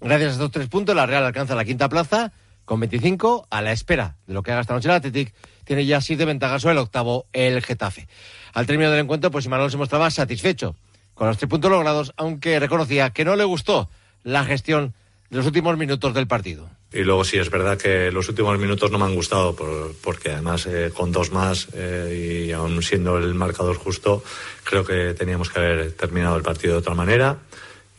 Gracias 0.00 0.30
a 0.30 0.32
estos 0.34 0.52
tres 0.52 0.68
puntos, 0.68 0.94
la 0.94 1.06
Real 1.06 1.24
alcanza 1.24 1.54
la 1.54 1.64
quinta 1.64 1.88
plaza 1.88 2.32
con 2.64 2.80
25 2.80 3.48
a 3.50 3.62
la 3.62 3.72
espera 3.72 4.16
de 4.26 4.34
lo 4.34 4.42
que 4.42 4.52
haga 4.52 4.60
esta 4.60 4.74
noche 4.74 4.88
el 4.88 4.94
Athletic. 4.94 5.34
Tiene 5.64 5.86
ya 5.86 6.00
siete 6.00 6.24
ventajas 6.24 6.62
sobre 6.62 6.72
el 6.72 6.78
octavo, 6.78 7.26
el 7.32 7.62
Getafe. 7.62 8.06
Al 8.52 8.66
término 8.66 8.90
del 8.90 9.00
encuentro, 9.00 9.30
pues 9.30 9.46
Imanol 9.46 9.70
se 9.70 9.76
mostraba 9.76 10.10
satisfecho 10.10 10.76
con 11.14 11.26
los 11.26 11.36
tres 11.38 11.50
puntos 11.50 11.70
logrados, 11.70 12.12
aunque 12.16 12.60
reconocía 12.60 13.10
que 13.10 13.24
no 13.24 13.34
le 13.34 13.44
gustó 13.44 13.90
la 14.22 14.44
gestión 14.44 14.94
de 15.30 15.38
los 15.38 15.46
últimos 15.46 15.76
minutos 15.76 16.14
del 16.14 16.28
partido. 16.28 16.70
Y 16.92 17.02
luego 17.02 17.22
sí 17.22 17.36
es 17.36 17.50
verdad 17.50 17.76
que 17.76 18.10
los 18.10 18.28
últimos 18.30 18.58
minutos 18.58 18.90
no 18.90 18.98
me 18.98 19.04
han 19.04 19.14
gustado 19.14 19.54
porque 20.02 20.30
además 20.30 20.66
eh, 20.66 20.90
con 20.94 21.12
dos 21.12 21.30
más 21.32 21.68
eh, 21.74 22.46
y 22.48 22.52
aún 22.52 22.82
siendo 22.82 23.18
el 23.18 23.34
marcador 23.34 23.76
justo 23.76 24.24
creo 24.64 24.84
que 24.84 25.12
teníamos 25.12 25.50
que 25.50 25.58
haber 25.58 25.92
terminado 25.92 26.36
el 26.36 26.42
partido 26.42 26.74
de 26.74 26.78
otra 26.78 26.94
manera. 26.94 27.38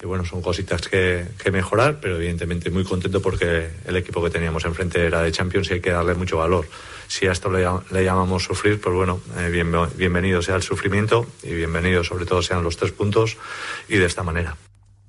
Y 0.01 0.05
bueno, 0.05 0.23
son 0.23 0.41
cositas 0.41 0.81
que, 0.87 1.25
mejorar, 1.51 1.99
pero 1.99 2.15
evidentemente 2.15 2.69
muy 2.69 2.85
contento 2.85 3.21
porque 3.21 3.69
el 3.85 3.97
equipo 3.97 4.23
que 4.23 4.29
teníamos 4.29 4.63
enfrente 4.63 5.05
era 5.05 5.21
de 5.21 5.31
Champions 5.31 5.69
y 5.69 5.73
hay 5.73 5.81
que 5.81 5.91
darle 5.91 6.13
mucho 6.13 6.37
valor. 6.37 6.67
Si 7.07 7.27
a 7.27 7.33
esto 7.33 7.51
le, 7.51 8.03
llamamos 8.03 8.43
sufrir, 8.43 8.79
pues 8.79 8.95
bueno, 8.95 9.19
eh, 9.37 9.49
bienvenido 9.97 10.41
sea 10.41 10.55
el 10.55 10.63
sufrimiento 10.63 11.27
y 11.43 11.53
bienvenido 11.53 12.03
sobre 12.05 12.25
todo 12.25 12.41
sean 12.41 12.63
los 12.63 12.77
tres 12.77 12.93
puntos 12.93 13.37
y 13.89 13.97
de 13.97 14.05
esta 14.05 14.23
manera. 14.23 14.55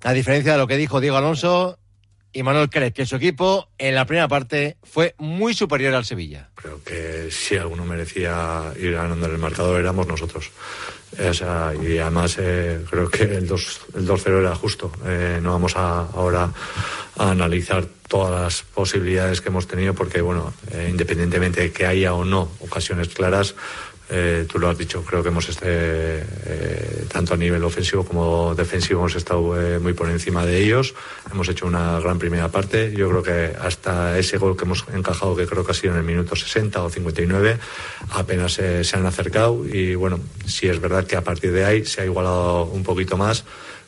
A 0.03 0.13
diferencia 0.13 0.53
de 0.53 0.59
lo 0.59 0.67
que 0.67 0.77
dijo 0.77 1.01
Diego 1.01 1.19
Alonso, 1.19 1.79
y 2.33 2.43
Manuel 2.43 2.71
cree 2.71 2.93
que 2.93 3.07
su 3.07 3.17
equipo 3.17 3.69
en 3.79 3.95
la 3.95 4.07
primera 4.07 4.29
parte 4.29 4.77
fue 4.83 5.15
muy 5.19 5.55
superior 5.55 5.95
al 5.95 6.05
Sevilla. 6.05 6.51
Creo 6.55 6.83
que 6.85 7.31
si 7.31 7.57
alguno 7.57 7.85
merecía 7.85 8.73
ir 8.79 8.93
ganando 8.93 9.27
en 9.27 9.33
el 9.33 9.39
marcador 9.39 9.81
éramos 9.81 10.07
nosotros. 10.07 10.51
O 11.19 11.35
sea, 11.35 11.73
y 11.75 11.99
además 11.99 12.37
eh, 12.39 12.85
creo 12.89 13.11
que 13.11 13.25
el 13.25 13.49
2-0 13.49 14.27
el 14.27 14.45
era 14.45 14.55
justo. 14.55 14.93
Eh, 15.05 15.41
no 15.43 15.53
vamos 15.53 15.77
a, 15.77 16.03
ahora 16.03 16.53
a 17.17 17.31
analizar 17.31 17.85
todas 18.07 18.31
las 18.31 18.63
posibilidades 18.63 19.41
que 19.41 19.49
hemos 19.49 19.67
tenido 19.67 19.95
porque, 19.95 20.21
bueno, 20.21 20.53
eh, 20.71 20.87
independientemente 20.89 21.63
de 21.63 21.73
que 21.73 21.87
haya 21.87 22.15
o 22.15 22.25
no 22.25 22.49
ocasiones 22.61 23.09
claras, 23.09 23.57
eh, 24.13 24.45
tú 24.51 24.59
lo 24.59 24.69
has 24.69 24.77
dicho, 24.77 25.05
creo 25.05 25.23
que 25.23 25.29
hemos 25.29 25.49
este, 25.49 25.69
eh, 25.69 27.05
tanto 27.13 27.35
a 27.35 27.37
nivel 27.37 27.63
ofensivo 27.63 28.05
como 28.05 28.55
defensivo 28.57 29.01
hemos 29.01 29.15
estado 29.15 29.61
eh, 29.61 29.79
muy 29.79 29.93
por 29.93 30.11
encima 30.11 30.45
de 30.45 30.63
ellos. 30.63 30.95
Hemos 31.31 31.49
hecho 31.49 31.67
una 31.67 32.01
gran 32.01 32.19
primera 32.19 32.49
parte. 32.49 32.93
Yo 32.93 33.09
creo 33.09 33.23
que 33.23 33.57
hasta 33.57 34.19
ese 34.19 34.37
gol 34.39 34.57
que 34.57 34.65
hemos 34.65 34.85
encajado, 34.93 35.37
que 35.37 35.47
creo 35.47 35.65
que 35.65 35.71
ha 35.71 35.75
sido 35.75 35.93
en 35.93 36.01
el 36.01 36.05
minuto 36.05 36.35
60 36.35 36.83
o 36.83 36.91
59, 36.91 37.59
apenas 38.11 38.55
se 38.55 38.91
han 38.97 39.07
acercado. 39.07 39.65
Y 39.65 39.95
bueno, 39.95 40.19
sí 40.45 40.67
es 40.67 40.81
verdad 40.81 41.07
que 41.07 41.17
a 41.17 41.23
partir 41.23 41.53
de 41.53 41.65
ahí 41.65 41.85
se 41.85 42.01
ha 42.01 42.05
igualado 42.05 42.65
un 42.65 42.83
poquito 42.83 43.17
más, 43.17 43.45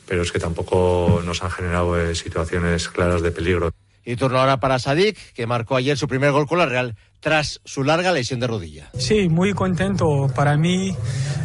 pero 0.06 0.22
es 0.22 0.30
que 0.30 0.38
tampoco 0.38 1.20
nos 1.24 1.42
han 1.42 1.50
generado 1.50 2.14
situaciones 2.14 2.88
claras 2.88 3.22
de 3.22 3.32
peligro. 3.32 3.72
Y 4.04 4.16
turno 4.16 4.38
ahora 4.38 4.58
para 4.58 4.78
Sadik, 4.78 5.16
que 5.32 5.46
marcó 5.46 5.76
ayer 5.76 5.96
su 5.96 6.08
primer 6.08 6.32
gol 6.32 6.46
con 6.46 6.58
la 6.58 6.66
Real 6.66 6.96
tras 7.20 7.60
su 7.64 7.84
larga 7.84 8.12
lesión 8.12 8.40
de 8.40 8.48
rodilla. 8.48 8.90
Sí, 8.98 9.28
muy 9.28 9.52
contento. 9.52 10.26
Para 10.34 10.56
mí 10.56 10.96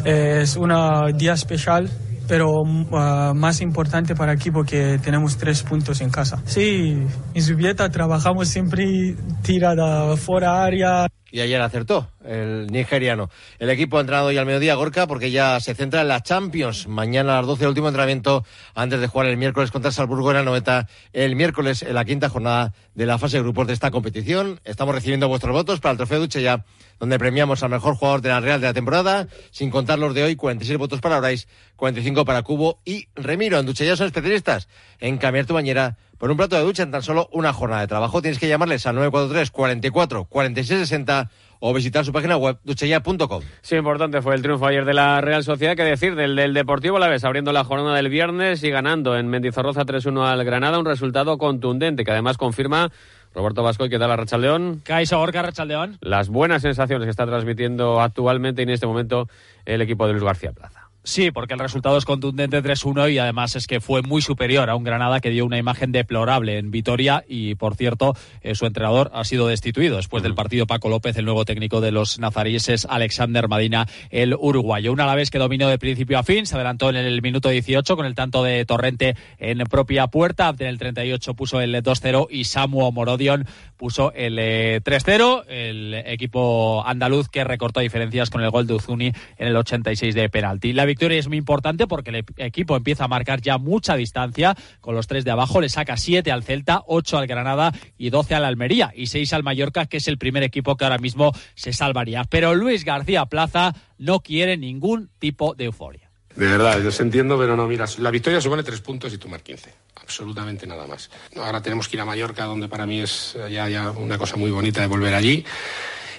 es 0.04 0.56
un 0.56 0.72
día 1.18 1.34
especial 1.34 1.90
pero 2.28 2.62
uh, 2.62 3.34
más 3.34 3.62
importante 3.62 4.16
para 4.16 4.34
el 4.34 4.38
equipo 4.38 4.64
que 4.64 5.00
tenemos 5.00 5.38
tres 5.38 5.64
puntos 5.64 6.02
en 6.02 6.10
casa. 6.10 6.42
Sí, 6.46 6.98
en 7.34 7.42
Zubieta 7.42 7.90
trabajamos 7.90 8.50
siempre 8.50 9.16
tirada 9.44 10.16
fuera 10.18 10.64
área. 10.64 11.08
Y 11.32 11.42
ayer 11.42 11.62
acertó 11.62 12.10
el 12.26 12.68
nigeriano. 12.68 13.30
El 13.60 13.70
equipo 13.70 13.98
ha 13.98 14.02
entrenado 14.02 14.28
hoy 14.28 14.38
al 14.38 14.46
mediodía, 14.46 14.76
Gorka, 14.76 15.08
porque 15.08 15.32
ya 15.32 15.60
se 15.60 15.76
centra 15.76 16.02
en 16.02 16.08
la 16.08 16.22
Champions. 16.22 16.88
Mañana 16.88 17.34
a 17.34 17.42
las 17.42 17.48
12, 17.48 17.64
el 17.64 17.70
último 17.70 17.88
entrenamiento 17.88 18.46
antes 18.76 19.00
de 19.00 19.08
jugar 19.08 19.28
el 19.28 19.38
miércoles 19.38 19.72
contra 19.72 19.92
Salzburgo 19.92 20.32
en 20.32 20.38
la 20.38 20.44
noveta. 20.44 20.88
El 21.14 21.36
miércoles 21.36 21.84
en 21.84 21.96
la 21.96 22.06
quinta 22.06 22.30
jornada 22.30 22.74
de 22.96 23.06
la 23.06 23.18
fase 23.18 23.38
de 23.38 23.44
grupos 23.44 23.68
de 23.68 23.74
esta 23.74 23.92
competición. 23.92 24.60
Estamos 24.64 24.96
recibiendo 24.96 25.28
vuestros 25.28 25.54
votos 25.54 25.80
para 25.80 25.92
el 25.92 25.98
trofeo 25.98 26.20
Duche 26.20 26.42
ya, 26.42 26.66
donde 27.00 27.20
premiamos 27.20 27.64
al 27.64 27.70
mejor 27.70 27.96
jugador 27.96 28.22
de 28.22 28.30
la 28.30 28.40
Real 28.40 28.62
de 28.62 28.68
la 28.68 28.74
temporada. 28.74 29.28
Sin 29.52 29.70
contar 29.70 30.00
los 30.00 30.14
de 30.14 30.24
hoy, 30.24 30.36
46 30.36 30.78
votos 30.78 31.02
para 31.02 31.20
Brais, 31.20 31.48
45 31.76 32.26
para 32.26 32.42
Cubo 32.44 32.80
y 32.86 33.08
Remiro. 33.16 33.60
En 33.60 33.66
Duche 33.66 33.86
ya 33.86 33.96
son 33.96 34.08
especialistas 34.08 34.68
en 35.00 35.18
cambiar 35.18 35.46
tu 35.46 35.54
bañera 35.54 35.98
por 36.18 36.32
un 36.32 36.38
plato 36.38 36.56
de 36.56 36.64
ducha 36.64 36.84
en 36.84 36.92
tan 36.92 37.04
solo 37.04 37.30
una 37.32 37.54
jornada 37.54 37.82
de 37.82 37.88
trabajo. 37.88 38.22
Tienes 38.22 38.40
que 38.40 38.48
llamarles 38.48 38.86
al 38.88 38.96
943 38.96 39.52
44 39.52 40.26
46 40.26 40.80
60 40.80 41.30
o 41.60 41.74
visitar 41.74 42.06
su 42.06 42.12
página 42.12 42.38
web 42.38 42.58
duchaya.com. 42.64 43.42
Sí, 43.62 43.76
importante 43.76 44.22
fue 44.22 44.36
el 44.36 44.42
triunfo 44.42 44.68
ayer 44.68 44.86
de 44.86 44.94
la 44.94 45.22
Real 45.22 45.44
Sociedad, 45.44 45.76
que 45.76 45.84
decir, 45.84 46.16
del, 46.16 46.36
del 46.36 46.54
Deportivo 46.54 47.00
La 47.00 47.08
Vez, 47.08 47.24
abriendo 47.24 47.52
la 47.52 47.64
jornada 47.64 47.96
del 47.96 48.10
viernes 48.10 48.64
y 48.64 48.70
ganando 48.70 49.18
en 49.18 49.28
Mendizorroza 49.28 49.86
3-1 49.86 50.28
al 50.28 50.44
Granada, 50.44 50.80
un 50.80 50.86
resultado 50.86 51.38
contundente 51.38 52.04
que 52.04 52.12
además 52.12 52.38
confirma 52.38 52.92
Roberto 53.34 53.64
Vasco, 53.64 53.86
¿y 53.86 53.90
qué 53.90 54.00
tal 54.00 54.12
a 54.12 54.16
Rachaldeón? 54.16 54.82
Caiso 54.84 55.18
Gorka 55.18 55.42
Rachaldeón. 55.42 55.98
Las 56.02 56.30
buenas 56.30 56.62
sensaciones 56.62 57.06
que 57.06 57.12
está 57.12 57.26
transmitiendo 57.26 58.02
actualmente 58.02 58.62
y 58.62 58.64
en 58.64 58.70
este 58.70 58.88
momento 58.88 59.28
el 59.66 59.82
equipo 59.82 60.08
de 60.08 60.14
Luis 60.14 60.24
García 60.24 60.52
Plaza. 60.54 60.87
Sí, 61.08 61.32
porque 61.32 61.54
el 61.54 61.62
resultado 61.62 61.98
es 61.98 62.04
contundente 62.04 62.62
3-1 62.62 63.14
y 63.14 63.18
además 63.18 63.56
es 63.56 63.66
que 63.66 63.80
fue 63.80 64.02
muy 64.02 64.22
superior 64.22 64.70
a 64.70 64.76
un 64.76 64.84
Granada 64.84 65.22
que 65.22 65.30
dio 65.30 65.46
una 65.46 65.58
imagen 65.58 65.94
deplorable 65.94 66.58
en 66.58 66.70
Vitoria 66.70 67.24
y, 67.30 67.56
por 67.56 67.76
cierto, 67.76 68.14
eh, 68.42 68.56
su 68.56 68.66
entrenador 68.66 69.10
ha 69.14 69.24
sido 69.24 69.48
destituido 69.48 69.96
después 69.96 70.22
del 70.22 70.36
partido 70.36 70.68
Paco 70.68 70.90
López, 70.90 71.16
el 71.16 71.24
nuevo 71.24 71.46
técnico 71.46 71.80
de 71.80 71.92
los 71.94 72.20
nazaríes, 72.20 72.86
Alexander 72.90 73.48
Madina, 73.48 73.88
el 74.10 74.36
uruguayo. 74.38 74.92
Un 74.92 75.00
Alavés 75.00 75.32
que 75.32 75.38
dominó 75.38 75.70
de 75.70 75.80
principio 75.80 76.20
a 76.20 76.24
fin, 76.24 76.46
se 76.46 76.56
adelantó 76.56 76.90
en 76.90 76.98
el 76.98 77.22
minuto 77.22 77.48
18 77.48 77.96
con 77.96 78.06
el 78.06 78.14
tanto 78.14 78.44
de 78.44 78.66
Torrente 78.66 79.16
en 79.40 79.60
propia 79.60 80.08
puerta, 80.08 80.54
en 80.60 80.68
el 80.68 80.78
38 80.78 81.36
puso 81.36 81.62
el 81.62 81.74
2-0 81.74 82.28
y 82.30 82.44
Samuel 82.44 82.94
Morodion 82.94 83.46
puso 83.78 84.12
el 84.12 84.38
3-0, 84.38 85.46
eh, 85.48 85.70
el 85.70 85.94
equipo 85.94 86.84
andaluz 86.86 87.30
que 87.30 87.46
recortó 87.46 87.80
diferencias 87.80 88.30
con 88.30 88.44
el 88.44 88.50
gol 88.50 88.68
de 88.68 88.74
Uzuni 88.74 89.14
en 89.38 89.48
el 89.48 89.56
86 89.56 90.14
de 90.14 90.28
penalti. 90.28 90.74
La 90.74 90.86
victoria 90.98 91.20
es 91.20 91.28
muy 91.28 91.38
importante 91.38 91.86
porque 91.86 92.10
el 92.10 92.26
equipo 92.38 92.76
empieza 92.76 93.04
a 93.04 93.08
marcar 93.08 93.40
ya 93.40 93.60
mucha 93.60 93.96
distancia 93.96 94.56
con 94.82 94.96
los 94.96 95.06
tres 95.06 95.24
de 95.24 95.30
abajo, 95.30 95.62
le 95.62 95.70
saca 95.70 95.96
7 95.96 96.32
al 96.32 96.44
Celta, 96.44 96.82
8 96.88 97.20
al 97.20 97.28
Granada 97.28 97.72
y 98.00 98.10
12 98.10 98.34
al 98.34 98.46
Almería 98.46 98.92
y 98.96 99.06
6 99.06 99.32
al 99.34 99.44
Mallorca, 99.44 99.86
que 99.86 99.98
es 99.98 100.08
el 100.08 100.18
primer 100.18 100.42
equipo 100.42 100.76
que 100.76 100.86
ahora 100.86 100.98
mismo 100.98 101.34
se 101.54 101.72
salvaría. 101.72 102.24
Pero 102.24 102.56
Luis 102.56 102.84
García 102.84 103.28
Plaza 103.28 103.76
no 104.00 104.22
quiere 104.22 104.58
ningún 104.58 105.12
tipo 105.20 105.54
de 105.54 105.66
euforia. 105.66 106.10
De 106.36 106.48
verdad, 106.48 106.82
yo 106.82 106.90
se 106.90 107.04
entiendo, 107.04 107.38
pero 107.38 107.56
no, 107.56 107.68
mira, 107.68 107.86
la 108.00 108.10
victoria 108.10 108.42
supone 108.42 108.64
tres 108.64 108.82
puntos 108.82 109.14
y 109.14 109.20
tomar 109.20 109.44
15. 109.44 109.72
Absolutamente 110.02 110.66
nada 110.66 110.88
más. 110.88 111.12
Ahora 111.36 111.62
tenemos 111.62 111.88
que 111.88 111.98
ir 111.98 112.02
a 112.02 112.06
Mallorca, 112.06 112.46
donde 112.46 112.68
para 112.68 112.88
mí 112.88 113.02
es 113.02 113.38
ya, 113.52 113.70
ya 113.70 113.92
una 113.92 114.18
cosa 114.18 114.36
muy 114.36 114.50
bonita 114.50 114.82
de 114.82 114.88
volver 114.88 115.14
allí 115.14 115.46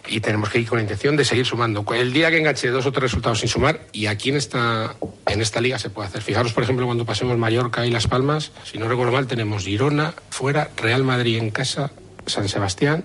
y 0.09 0.21
tenemos 0.21 0.49
que 0.51 0.61
ir 0.61 0.69
con 0.69 0.79
la 0.79 0.83
intención 0.83 1.17
de 1.17 1.25
seguir 1.25 1.47
sumando. 1.47 1.85
El 1.95 2.13
día 2.13 2.31
que 2.31 2.39
enganche 2.39 2.69
dos 2.69 2.87
o 2.87 2.93
tres 2.93 3.03
resultados 3.03 3.41
sin 3.41 3.49
sumar, 3.49 3.87
y 3.93 4.07
aquí 4.07 4.31
en 4.31 4.37
esta, 4.37 4.97
en 5.27 5.41
esta 5.41 5.61
liga 5.61 5.79
se 5.79 5.91
puede 5.91 6.09
hacer. 6.09 6.23
Fijaros, 6.23 6.53
por 6.53 6.65
ejemplo, 6.65 6.87
cuando 6.87 7.05
pasemos 7.05 7.37
Mallorca 7.37 7.87
y 7.87 7.91
Las 7.91 8.07
Palmas, 8.07 8.53
si 8.65 8.79
no 8.79 8.89
recuerdo 8.89 9.13
mal, 9.13 9.27
tenemos 9.27 9.65
Girona 9.65 10.15
fuera, 10.31 10.71
Real 10.77 11.05
Madrid 11.05 11.39
en 11.39 11.51
casa, 11.51 11.91
San 12.27 12.49
Sebastián 12.49 13.05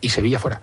y 0.00 0.10
Sevilla 0.10 0.38
fuera. 0.38 0.62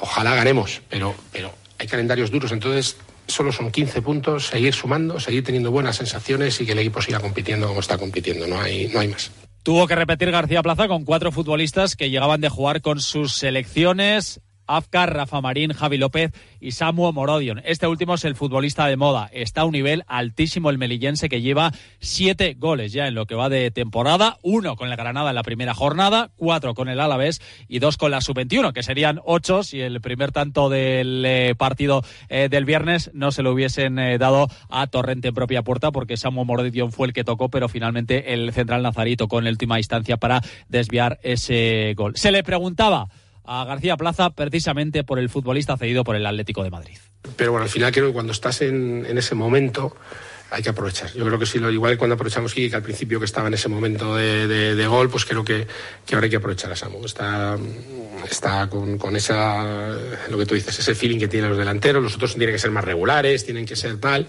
Ojalá 0.00 0.34
ganemos, 0.34 0.82
pero, 0.88 1.14
pero 1.32 1.52
hay 1.78 1.86
calendarios 1.86 2.30
duros, 2.30 2.52
entonces 2.52 2.96
solo 3.26 3.52
son 3.52 3.70
15 3.70 4.02
puntos, 4.02 4.46
seguir 4.46 4.74
sumando, 4.74 5.20
seguir 5.20 5.44
teniendo 5.44 5.70
buenas 5.70 5.96
sensaciones 5.96 6.60
y 6.60 6.66
que 6.66 6.72
el 6.72 6.78
equipo 6.78 7.02
siga 7.02 7.20
compitiendo 7.20 7.68
como 7.68 7.80
está 7.80 7.98
compitiendo, 7.98 8.46
no 8.46 8.60
hay, 8.60 8.88
no 8.88 9.00
hay 9.00 9.08
más. 9.08 9.30
Tuvo 9.62 9.86
que 9.86 9.94
repetir 9.94 10.30
García 10.30 10.62
Plaza 10.62 10.88
con 10.88 11.04
cuatro 11.04 11.30
futbolistas 11.30 11.94
que 11.94 12.10
llegaban 12.10 12.40
de 12.40 12.48
jugar 12.48 12.80
con 12.80 13.00
sus 13.00 13.34
selecciones 13.34 14.40
Afkar, 14.68 15.14
Rafa 15.14 15.40
Marín, 15.40 15.72
Javi 15.72 15.98
López 15.98 16.32
y 16.60 16.72
Samuel 16.72 17.14
Morodion. 17.14 17.60
Este 17.64 17.86
último 17.86 18.14
es 18.14 18.24
el 18.24 18.36
futbolista 18.36 18.86
de 18.86 18.96
moda. 18.96 19.28
Está 19.32 19.62
a 19.62 19.64
un 19.64 19.72
nivel 19.72 20.04
altísimo 20.06 20.70
el 20.70 20.78
melillense 20.78 21.28
que 21.28 21.40
lleva 21.40 21.72
siete 21.98 22.54
goles 22.58 22.92
ya 22.92 23.06
en 23.06 23.14
lo 23.14 23.26
que 23.26 23.34
va 23.34 23.48
de 23.48 23.70
temporada. 23.70 24.38
Uno 24.42 24.76
con 24.76 24.90
la 24.90 24.96
Granada 24.96 25.30
en 25.30 25.34
la 25.36 25.42
primera 25.42 25.74
jornada, 25.74 26.30
cuatro 26.36 26.74
con 26.74 26.88
el 26.88 27.00
Alavés 27.00 27.40
y 27.68 27.78
dos 27.78 27.96
con 27.96 28.10
la 28.10 28.20
Sub-21, 28.20 28.72
que 28.72 28.82
serían 28.82 29.20
ocho 29.24 29.62
si 29.62 29.80
el 29.80 30.00
primer 30.00 30.32
tanto 30.32 30.68
del 30.68 31.24
eh, 31.26 31.54
partido 31.56 32.04
eh, 32.28 32.48
del 32.50 32.64
viernes 32.64 33.10
no 33.14 33.32
se 33.32 33.42
lo 33.42 33.52
hubiesen 33.52 33.98
eh, 33.98 34.18
dado 34.18 34.48
a 34.68 34.86
Torrente 34.86 35.28
en 35.28 35.34
propia 35.34 35.62
puerta, 35.62 35.90
porque 35.90 36.16
Samuel 36.16 36.46
Morodion 36.46 36.92
fue 36.92 37.08
el 37.08 37.12
que 37.12 37.24
tocó, 37.24 37.48
pero 37.48 37.68
finalmente 37.68 38.34
el 38.34 38.52
central 38.52 38.78
en 38.78 39.44
la 39.44 39.50
última 39.50 39.78
instancia 39.78 40.16
para 40.16 40.42
desviar 40.68 41.18
ese 41.22 41.94
gol. 41.96 42.16
Se 42.16 42.30
le 42.32 42.42
preguntaba 42.42 43.08
a 43.48 43.64
García 43.64 43.96
Plaza 43.96 44.30
precisamente 44.30 45.04
por 45.04 45.18
el 45.18 45.30
futbolista 45.30 45.76
cedido 45.76 46.04
por 46.04 46.14
el 46.16 46.26
Atlético 46.26 46.62
de 46.62 46.70
Madrid. 46.70 46.98
Pero 47.36 47.52
bueno, 47.52 47.64
al 47.64 47.70
final 47.70 47.90
creo 47.92 48.08
que 48.08 48.12
cuando 48.12 48.32
estás 48.32 48.60
en, 48.60 49.06
en 49.06 49.16
ese 49.16 49.34
momento 49.34 49.96
hay 50.50 50.62
que 50.62 50.70
aprovechar. 50.70 51.12
Yo 51.12 51.24
creo 51.26 51.38
que 51.38 51.46
sí, 51.46 51.58
lo 51.58 51.70
igual 51.70 51.98
cuando 51.98 52.14
aprovechamos 52.14 52.54
que 52.54 52.70
al 52.74 52.82
principio 52.82 53.18
que 53.18 53.26
estaba 53.26 53.48
en 53.48 53.54
ese 53.54 53.68
momento 53.68 54.16
de, 54.16 54.46
de, 54.46 54.74
de 54.74 54.86
gol, 54.86 55.10
pues 55.10 55.24
creo 55.24 55.44
que, 55.44 55.66
que, 56.06 56.14
ahora 56.14 56.24
hay 56.24 56.30
que 56.30 56.36
aprovechar 56.36 56.72
a 56.72 56.76
Samu. 56.76 57.04
Está, 57.04 57.58
está 58.30 58.68
con, 58.68 58.96
con, 58.96 59.14
esa, 59.16 59.92
lo 60.30 60.38
que 60.38 60.46
tú 60.46 60.54
dices, 60.54 60.78
ese 60.78 60.94
feeling 60.94 61.18
que 61.18 61.28
tienen 61.28 61.50
los 61.50 61.58
delanteros, 61.58 62.02
los 62.02 62.14
otros 62.14 62.34
tienen 62.34 62.54
que 62.54 62.58
ser 62.58 62.70
más 62.70 62.84
regulares, 62.84 63.44
tienen 63.44 63.66
que 63.66 63.76
ser 63.76 63.98
tal, 63.98 64.26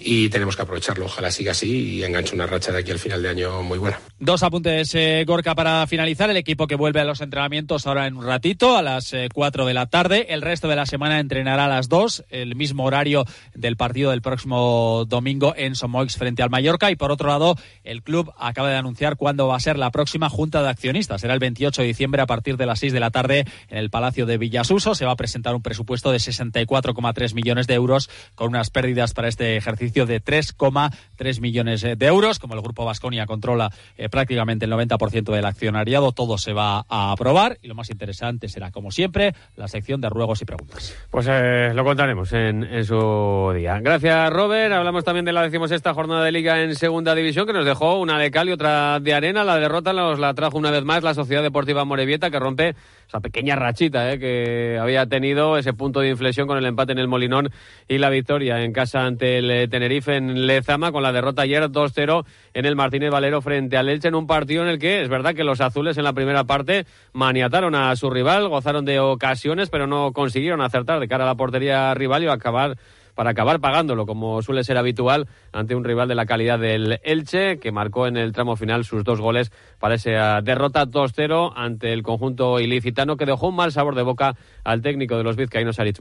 y 0.00 0.28
tenemos 0.28 0.56
que 0.56 0.62
aprovecharlo. 0.62 1.06
Ojalá 1.06 1.30
siga 1.30 1.52
así 1.52 1.96
y 1.96 2.04
enganche 2.04 2.34
una 2.34 2.46
racha 2.46 2.72
de 2.72 2.78
aquí 2.78 2.90
al 2.90 2.98
final 2.98 3.22
de 3.22 3.28
año 3.28 3.62
muy 3.62 3.78
buena. 3.78 3.98
Dos 4.20 4.42
apuntes, 4.42 4.94
eh, 4.94 5.24
Gorka, 5.26 5.54
para 5.54 5.86
finalizar. 5.86 6.30
El 6.30 6.36
equipo 6.36 6.66
que 6.66 6.76
vuelve 6.76 7.00
a 7.00 7.04
los 7.04 7.20
entrenamientos 7.20 7.86
ahora 7.86 8.06
en 8.06 8.16
un 8.16 8.24
ratito, 8.24 8.76
a 8.76 8.82
las 8.82 9.12
eh, 9.12 9.28
4 9.32 9.66
de 9.66 9.74
la 9.74 9.86
tarde. 9.86 10.26
El 10.30 10.42
resto 10.42 10.68
de 10.68 10.76
la 10.76 10.86
semana 10.86 11.20
entrenará 11.20 11.64
a 11.64 11.68
las 11.68 11.88
2, 11.88 12.24
el 12.30 12.54
mismo 12.54 12.84
horario 12.84 13.24
del 13.54 13.76
partido 13.76 14.10
del 14.10 14.22
próximo 14.22 15.04
domingo 15.06 15.54
en 15.56 15.74
Somoix 15.74 16.16
frente 16.16 16.42
al 16.42 16.50
Mallorca. 16.50 16.90
Y 16.90 16.96
por 16.96 17.10
otro 17.10 17.28
lado, 17.28 17.56
el 17.82 18.02
club 18.02 18.32
acaba 18.38 18.70
de 18.70 18.76
anunciar 18.76 19.16
cuándo 19.16 19.48
va 19.48 19.56
a 19.56 19.60
ser 19.60 19.78
la 19.78 19.90
próxima 19.90 20.28
junta 20.28 20.62
de 20.62 20.68
accionistas. 20.68 21.20
Será 21.20 21.34
el 21.34 21.40
28 21.40 21.82
de 21.82 21.88
diciembre 21.88 22.22
a 22.22 22.26
partir 22.26 22.56
de 22.56 22.66
las 22.66 22.78
6 22.80 22.92
de 22.92 23.00
la 23.00 23.10
tarde 23.10 23.44
en 23.68 23.78
el 23.78 23.90
Palacio 23.90 24.26
de 24.26 24.38
Villasuso. 24.38 24.94
Se 24.94 25.04
va 25.04 25.12
a 25.12 25.16
presentar 25.16 25.54
un 25.54 25.62
presupuesto 25.62 26.12
de 26.12 26.18
64,3 26.18 27.34
millones 27.34 27.66
de 27.66 27.74
euros 27.74 28.10
con 28.34 28.48
unas 28.48 28.70
pérdidas 28.70 29.12
para 29.14 29.28
este 29.28 29.56
ejercicio 29.56 29.87
de 29.92 30.22
3,3 30.22 31.40
millones 31.40 31.82
de 31.82 32.06
euros. 32.06 32.38
Como 32.38 32.54
el 32.54 32.60
Grupo 32.60 32.84
Vasconia 32.84 33.26
controla 33.26 33.70
eh, 33.96 34.08
prácticamente 34.08 34.66
el 34.66 34.72
90% 34.72 35.32
del 35.32 35.44
accionariado, 35.44 36.12
todo 36.12 36.38
se 36.38 36.52
va 36.52 36.84
a 36.88 37.12
aprobar 37.12 37.58
y 37.62 37.68
lo 37.68 37.74
más 37.74 37.90
interesante 37.90 38.48
será, 38.48 38.70
como 38.70 38.90
siempre, 38.90 39.34
la 39.56 39.68
sección 39.68 40.00
de 40.00 40.08
ruegos 40.08 40.42
y 40.42 40.44
preguntas. 40.44 40.94
Pues 41.10 41.26
eh, 41.28 41.72
lo 41.74 41.84
contaremos 41.84 42.32
en, 42.32 42.84
su 42.84 43.52
día. 43.54 43.80
Gracias, 43.80 44.32
Robert. 44.32 44.72
Hablamos 44.72 45.04
también 45.04 45.24
de 45.24 45.32
la 45.32 45.42
decimosexta 45.42 45.94
jornada 45.94 46.24
de 46.24 46.32
Liga 46.32 46.62
en 46.62 46.74
Segunda 46.74 47.14
División, 47.14 47.46
que 47.46 47.52
nos 47.52 47.64
dejó 47.64 47.98
una 47.98 48.18
de 48.18 48.30
cal 48.30 48.48
y 48.48 48.52
otra 48.52 49.00
de 49.00 49.14
arena. 49.14 49.44
La 49.44 49.58
derrota 49.58 49.92
nos 49.92 50.18
la 50.18 50.34
trajo 50.34 50.58
una 50.58 50.70
vez 50.70 50.84
más 50.84 51.02
la 51.02 51.14
Sociedad 51.14 51.42
Deportiva 51.42 51.84
Morevieta, 51.84 52.30
que 52.30 52.38
rompe 52.38 52.74
esa 53.08 53.20
pequeña 53.20 53.56
rachita 53.56 54.12
eh, 54.12 54.18
que 54.18 54.78
había 54.80 55.06
tenido, 55.06 55.56
ese 55.56 55.72
punto 55.72 56.00
de 56.00 56.10
inflexión 56.10 56.46
con 56.46 56.58
el 56.58 56.66
empate 56.66 56.92
en 56.92 56.98
el 56.98 57.08
Molinón 57.08 57.50
y 57.88 57.98
la 57.98 58.10
victoria 58.10 58.62
en 58.62 58.72
casa 58.72 59.04
ante 59.04 59.38
el 59.38 59.50
eh, 59.50 59.68
Tenerife 59.78 60.16
en 60.16 60.48
Lezama, 60.48 60.90
con 60.90 61.04
la 61.04 61.12
derrota 61.12 61.42
ayer 61.42 61.62
2-0 61.70 62.24
en 62.52 62.66
el 62.66 62.74
Martínez 62.74 63.12
Valero 63.12 63.40
frente 63.40 63.76
al 63.76 63.88
Elche 63.88 64.08
en 64.08 64.16
un 64.16 64.26
partido 64.26 64.64
en 64.64 64.68
el 64.68 64.80
que 64.80 65.02
es 65.02 65.08
verdad 65.08 65.36
que 65.36 65.44
los 65.44 65.60
azules 65.60 65.96
en 65.96 66.02
la 66.02 66.14
primera 66.14 66.42
parte 66.42 66.84
maniataron 67.12 67.76
a 67.76 67.94
su 67.94 68.10
rival, 68.10 68.48
gozaron 68.48 68.84
de 68.84 68.98
ocasiones, 68.98 69.70
pero 69.70 69.86
no 69.86 70.12
consiguieron 70.12 70.62
acertar 70.62 70.98
de 70.98 71.06
cara 71.06 71.22
a 71.22 71.28
la 71.28 71.36
portería 71.36 71.94
rival 71.94 72.24
y 72.24 72.26
acabar 72.26 72.76
para 73.18 73.30
acabar 73.30 73.58
pagándolo, 73.58 74.06
como 74.06 74.42
suele 74.42 74.62
ser 74.62 74.78
habitual, 74.78 75.26
ante 75.50 75.74
un 75.74 75.82
rival 75.82 76.06
de 76.06 76.14
la 76.14 76.24
calidad 76.24 76.56
del 76.56 77.00
Elche, 77.02 77.58
que 77.58 77.72
marcó 77.72 78.06
en 78.06 78.16
el 78.16 78.32
tramo 78.32 78.54
final 78.54 78.84
sus 78.84 79.02
dos 79.02 79.20
goles 79.20 79.50
para 79.80 79.96
esa 79.96 80.40
derrota 80.40 80.86
2-0 80.86 81.52
ante 81.56 81.92
el 81.92 82.04
conjunto 82.04 82.60
ilicitano, 82.60 83.16
que 83.16 83.26
dejó 83.26 83.48
un 83.48 83.56
mal 83.56 83.72
sabor 83.72 83.96
de 83.96 84.02
boca 84.02 84.36
al 84.62 84.82
técnico 84.82 85.16
de 85.16 85.24
los 85.24 85.34
vizcaínos, 85.34 85.80
Aritz 85.80 85.98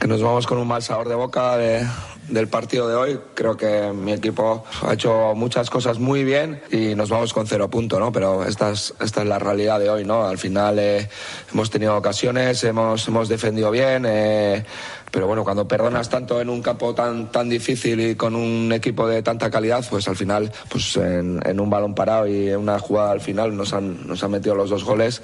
que 0.00 0.06
nos 0.06 0.22
vamos 0.22 0.46
con 0.46 0.56
un 0.56 0.66
mal 0.66 0.82
sabor 0.82 1.10
de 1.10 1.14
boca 1.14 1.58
de, 1.58 1.86
del 2.28 2.48
partido 2.48 2.88
de 2.88 2.94
hoy. 2.94 3.20
Creo 3.34 3.54
que 3.58 3.92
mi 3.92 4.12
equipo 4.12 4.64
ha 4.80 4.94
hecho 4.94 5.34
muchas 5.34 5.68
cosas 5.68 5.98
muy 5.98 6.24
bien 6.24 6.62
y 6.72 6.94
nos 6.94 7.10
vamos 7.10 7.34
con 7.34 7.46
cero 7.46 7.68
puntos, 7.68 8.00
¿no? 8.00 8.10
Pero 8.10 8.44
esta 8.46 8.70
es, 8.70 8.94
esta 8.98 9.20
es 9.20 9.28
la 9.28 9.38
realidad 9.38 9.78
de 9.78 9.90
hoy, 9.90 10.04
¿no? 10.06 10.24
Al 10.24 10.38
final 10.38 10.78
eh, 10.78 11.06
hemos 11.52 11.68
tenido 11.68 11.94
ocasiones, 11.98 12.64
hemos, 12.64 13.06
hemos 13.08 13.28
defendido 13.28 13.70
bien. 13.70 14.06
Eh, 14.06 14.64
pero 15.10 15.26
bueno, 15.26 15.44
cuando 15.44 15.66
perdonas 15.66 16.08
tanto 16.08 16.40
en 16.40 16.48
un 16.48 16.62
campo 16.62 16.94
tan, 16.94 17.30
tan 17.32 17.48
difícil 17.48 18.00
y 18.00 18.14
con 18.14 18.34
un 18.34 18.72
equipo 18.72 19.06
de 19.08 19.22
tanta 19.22 19.50
calidad, 19.50 19.84
pues 19.88 20.06
al 20.08 20.16
final, 20.16 20.50
pues 20.68 20.96
en, 20.96 21.60
un 21.60 21.70
balón 21.70 21.94
parado 21.94 22.26
y 22.26 22.48
en 22.48 22.58
una 22.58 22.78
jugada 22.78 23.12
al 23.12 23.20
final 23.20 23.56
nos 23.56 23.72
han, 23.72 24.06
nos 24.06 24.22
han 24.22 24.30
metido 24.30 24.54
los 24.54 24.70
dos 24.70 24.84
goles. 24.84 25.22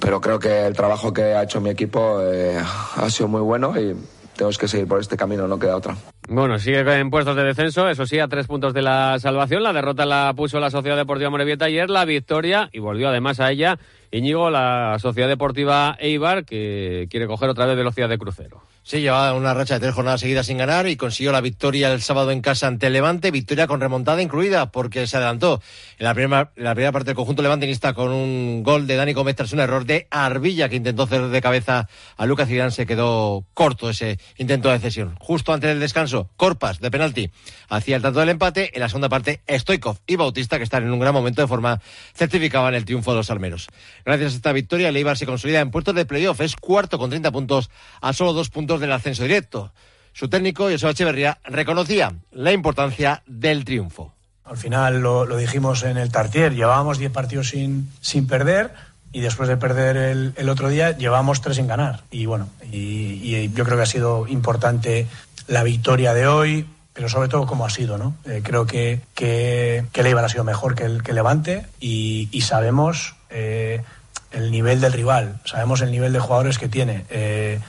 Pero 0.00 0.20
creo 0.20 0.38
que 0.38 0.66
el 0.66 0.74
trabajo 0.74 1.12
que 1.12 1.22
ha 1.22 1.42
hecho 1.42 1.60
mi 1.60 1.70
equipo 1.70 2.20
eh, 2.22 2.58
ha 2.96 3.10
sido 3.10 3.28
muy 3.28 3.40
bueno 3.40 3.78
y 3.78 3.94
tenemos 4.38 4.56
que 4.56 4.68
seguir 4.68 4.86
por 4.86 5.00
este 5.00 5.16
camino, 5.16 5.48
no 5.48 5.58
queda 5.58 5.76
otra. 5.76 5.96
Bueno, 6.28 6.58
sigue 6.58 6.80
en 6.80 7.10
puestos 7.10 7.34
de 7.34 7.42
descenso, 7.42 7.88
eso 7.88 8.06
sí, 8.06 8.18
a 8.20 8.28
tres 8.28 8.46
puntos 8.46 8.72
de 8.72 8.82
la 8.82 9.18
salvación. 9.18 9.62
La 9.62 9.72
derrota 9.72 10.06
la 10.06 10.32
puso 10.36 10.60
la 10.60 10.70
Sociedad 10.70 10.96
Deportiva 10.96 11.30
Morevieta 11.30 11.64
ayer, 11.64 11.90
la 11.90 12.04
victoria, 12.04 12.70
y 12.72 12.78
volvió 12.78 13.08
además 13.08 13.40
a 13.40 13.50
ella 13.50 13.78
Íñigo, 14.10 14.48
la 14.50 14.96
Sociedad 15.00 15.28
Deportiva 15.28 15.96
Eibar, 15.98 16.44
que 16.44 17.08
quiere 17.10 17.26
coger 17.26 17.48
otra 17.48 17.66
vez 17.66 17.76
velocidad 17.76 18.08
de 18.08 18.18
crucero. 18.18 18.62
Sí, 18.88 19.02
llevaba 19.02 19.34
una 19.34 19.52
racha 19.52 19.74
de 19.74 19.80
tres 19.80 19.94
jornadas 19.94 20.22
seguidas 20.22 20.46
sin 20.46 20.56
ganar 20.56 20.88
y 20.88 20.96
consiguió 20.96 21.30
la 21.30 21.42
victoria 21.42 21.92
el 21.92 22.00
sábado 22.00 22.30
en 22.30 22.40
casa 22.40 22.68
ante 22.68 22.88
Levante, 22.88 23.30
victoria 23.30 23.66
con 23.66 23.82
remontada 23.82 24.22
incluida 24.22 24.72
porque 24.72 25.06
se 25.06 25.18
adelantó 25.18 25.60
en 25.98 26.04
la 26.06 26.14
primera, 26.14 26.52
la 26.56 26.72
primera 26.72 26.90
parte 26.90 27.08
del 27.08 27.14
conjunto 27.14 27.42
levantinista 27.42 27.92
con 27.92 28.10
un 28.10 28.62
gol 28.62 28.86
de 28.86 28.96
Dani 28.96 29.12
Gómez 29.12 29.36
tras 29.36 29.52
un 29.52 29.60
error 29.60 29.84
de 29.84 30.06
Arbilla 30.10 30.70
que 30.70 30.76
intentó 30.76 31.02
hacer 31.02 31.28
de 31.28 31.40
cabeza 31.42 31.86
a 32.16 32.24
Lucas 32.24 32.48
Zidane, 32.48 32.70
se 32.70 32.86
quedó 32.86 33.44
corto 33.52 33.90
ese 33.90 34.18
intento 34.38 34.70
de 34.70 34.78
cesión. 34.78 35.16
Justo 35.20 35.52
antes 35.52 35.68
del 35.68 35.80
descanso, 35.80 36.30
Corpas 36.38 36.80
de 36.80 36.90
penalti 36.90 37.30
hacía 37.68 37.96
el 37.96 38.00
tanto 38.00 38.20
del 38.20 38.30
empate, 38.30 38.70
en 38.72 38.80
la 38.80 38.88
segunda 38.88 39.10
parte 39.10 39.42
Stoikov 39.50 39.98
y 40.06 40.16
Bautista 40.16 40.56
que 40.56 40.64
están 40.64 40.84
en 40.84 40.92
un 40.92 40.98
gran 40.98 41.12
momento 41.12 41.42
de 41.42 41.48
forma 41.48 41.82
certificaban 42.14 42.74
el 42.74 42.86
triunfo 42.86 43.10
de 43.10 43.18
los 43.18 43.30
almeros. 43.30 43.66
Gracias 44.06 44.32
a 44.32 44.36
esta 44.36 44.52
victoria, 44.52 44.88
el 44.88 44.96
Eibar 44.96 45.18
se 45.18 45.26
consolida 45.26 45.60
en 45.60 45.70
puestos 45.70 45.94
de 45.94 46.06
playoff, 46.06 46.40
es 46.40 46.56
cuarto 46.56 46.98
con 46.98 47.10
30 47.10 47.30
puntos 47.32 47.68
a 48.00 48.14
solo 48.14 48.32
dos 48.32 48.48
puntos 48.48 48.77
del 48.78 48.92
ascenso 48.92 49.22
directo. 49.22 49.72
Su 50.12 50.28
técnico, 50.28 50.64
José 50.64 50.90
Echeverría, 50.90 51.38
reconocía 51.44 52.12
la 52.32 52.52
importancia 52.52 53.22
del 53.26 53.64
triunfo. 53.64 54.12
Al 54.44 54.56
final 54.56 55.00
lo, 55.00 55.36
dijimos 55.36 55.82
en 55.82 55.96
el 55.96 56.10
Tartier, 56.10 56.54
llevábamos 56.54 56.98
10 56.98 57.12
partidos 57.12 57.50
sin, 57.50 57.90
sin 58.00 58.26
perder 58.26 58.72
y 59.12 59.20
después 59.20 59.48
de 59.48 59.56
perder 59.56 59.96
el, 59.96 60.48
otro 60.48 60.70
día 60.70 60.96
llevamos 60.96 61.40
3 61.40 61.56
sin 61.56 61.66
ganar. 61.66 62.02
Y 62.10 62.26
bueno, 62.26 62.48
y, 62.72 63.50
yo 63.50 63.64
creo 63.64 63.76
que 63.76 63.82
ha 63.82 63.86
sido 63.86 64.26
importante 64.26 65.06
la 65.46 65.62
victoria 65.62 66.14
de 66.14 66.26
hoy, 66.26 66.66
pero 66.92 67.08
sobre 67.08 67.28
todo 67.28 67.46
cómo 67.46 67.64
ha 67.64 67.70
sido, 67.70 67.96
¿no? 67.98 68.16
Eh, 68.24 68.40
creo 68.42 68.66
que, 68.66 69.00
que, 69.14 69.84
que 69.92 70.00
el 70.00 70.18
ha 70.18 70.28
sido 70.28 70.44
mejor 70.44 70.74
que 70.74 70.84
el 70.84 71.02
que 71.02 71.12
Levante 71.12 71.66
y, 71.80 72.40
sabemos... 72.42 73.14
Eh, 73.30 73.82
el 74.32 74.50
nivel 74.50 74.80
del 74.80 74.92
rival, 74.92 75.40
sabemos 75.44 75.80
el 75.80 75.90
nivel 75.90 76.12
de 76.12 76.20
jugadores 76.20 76.58
que 76.58 76.68
tiene. 76.68 77.04
Eh, 77.10 77.60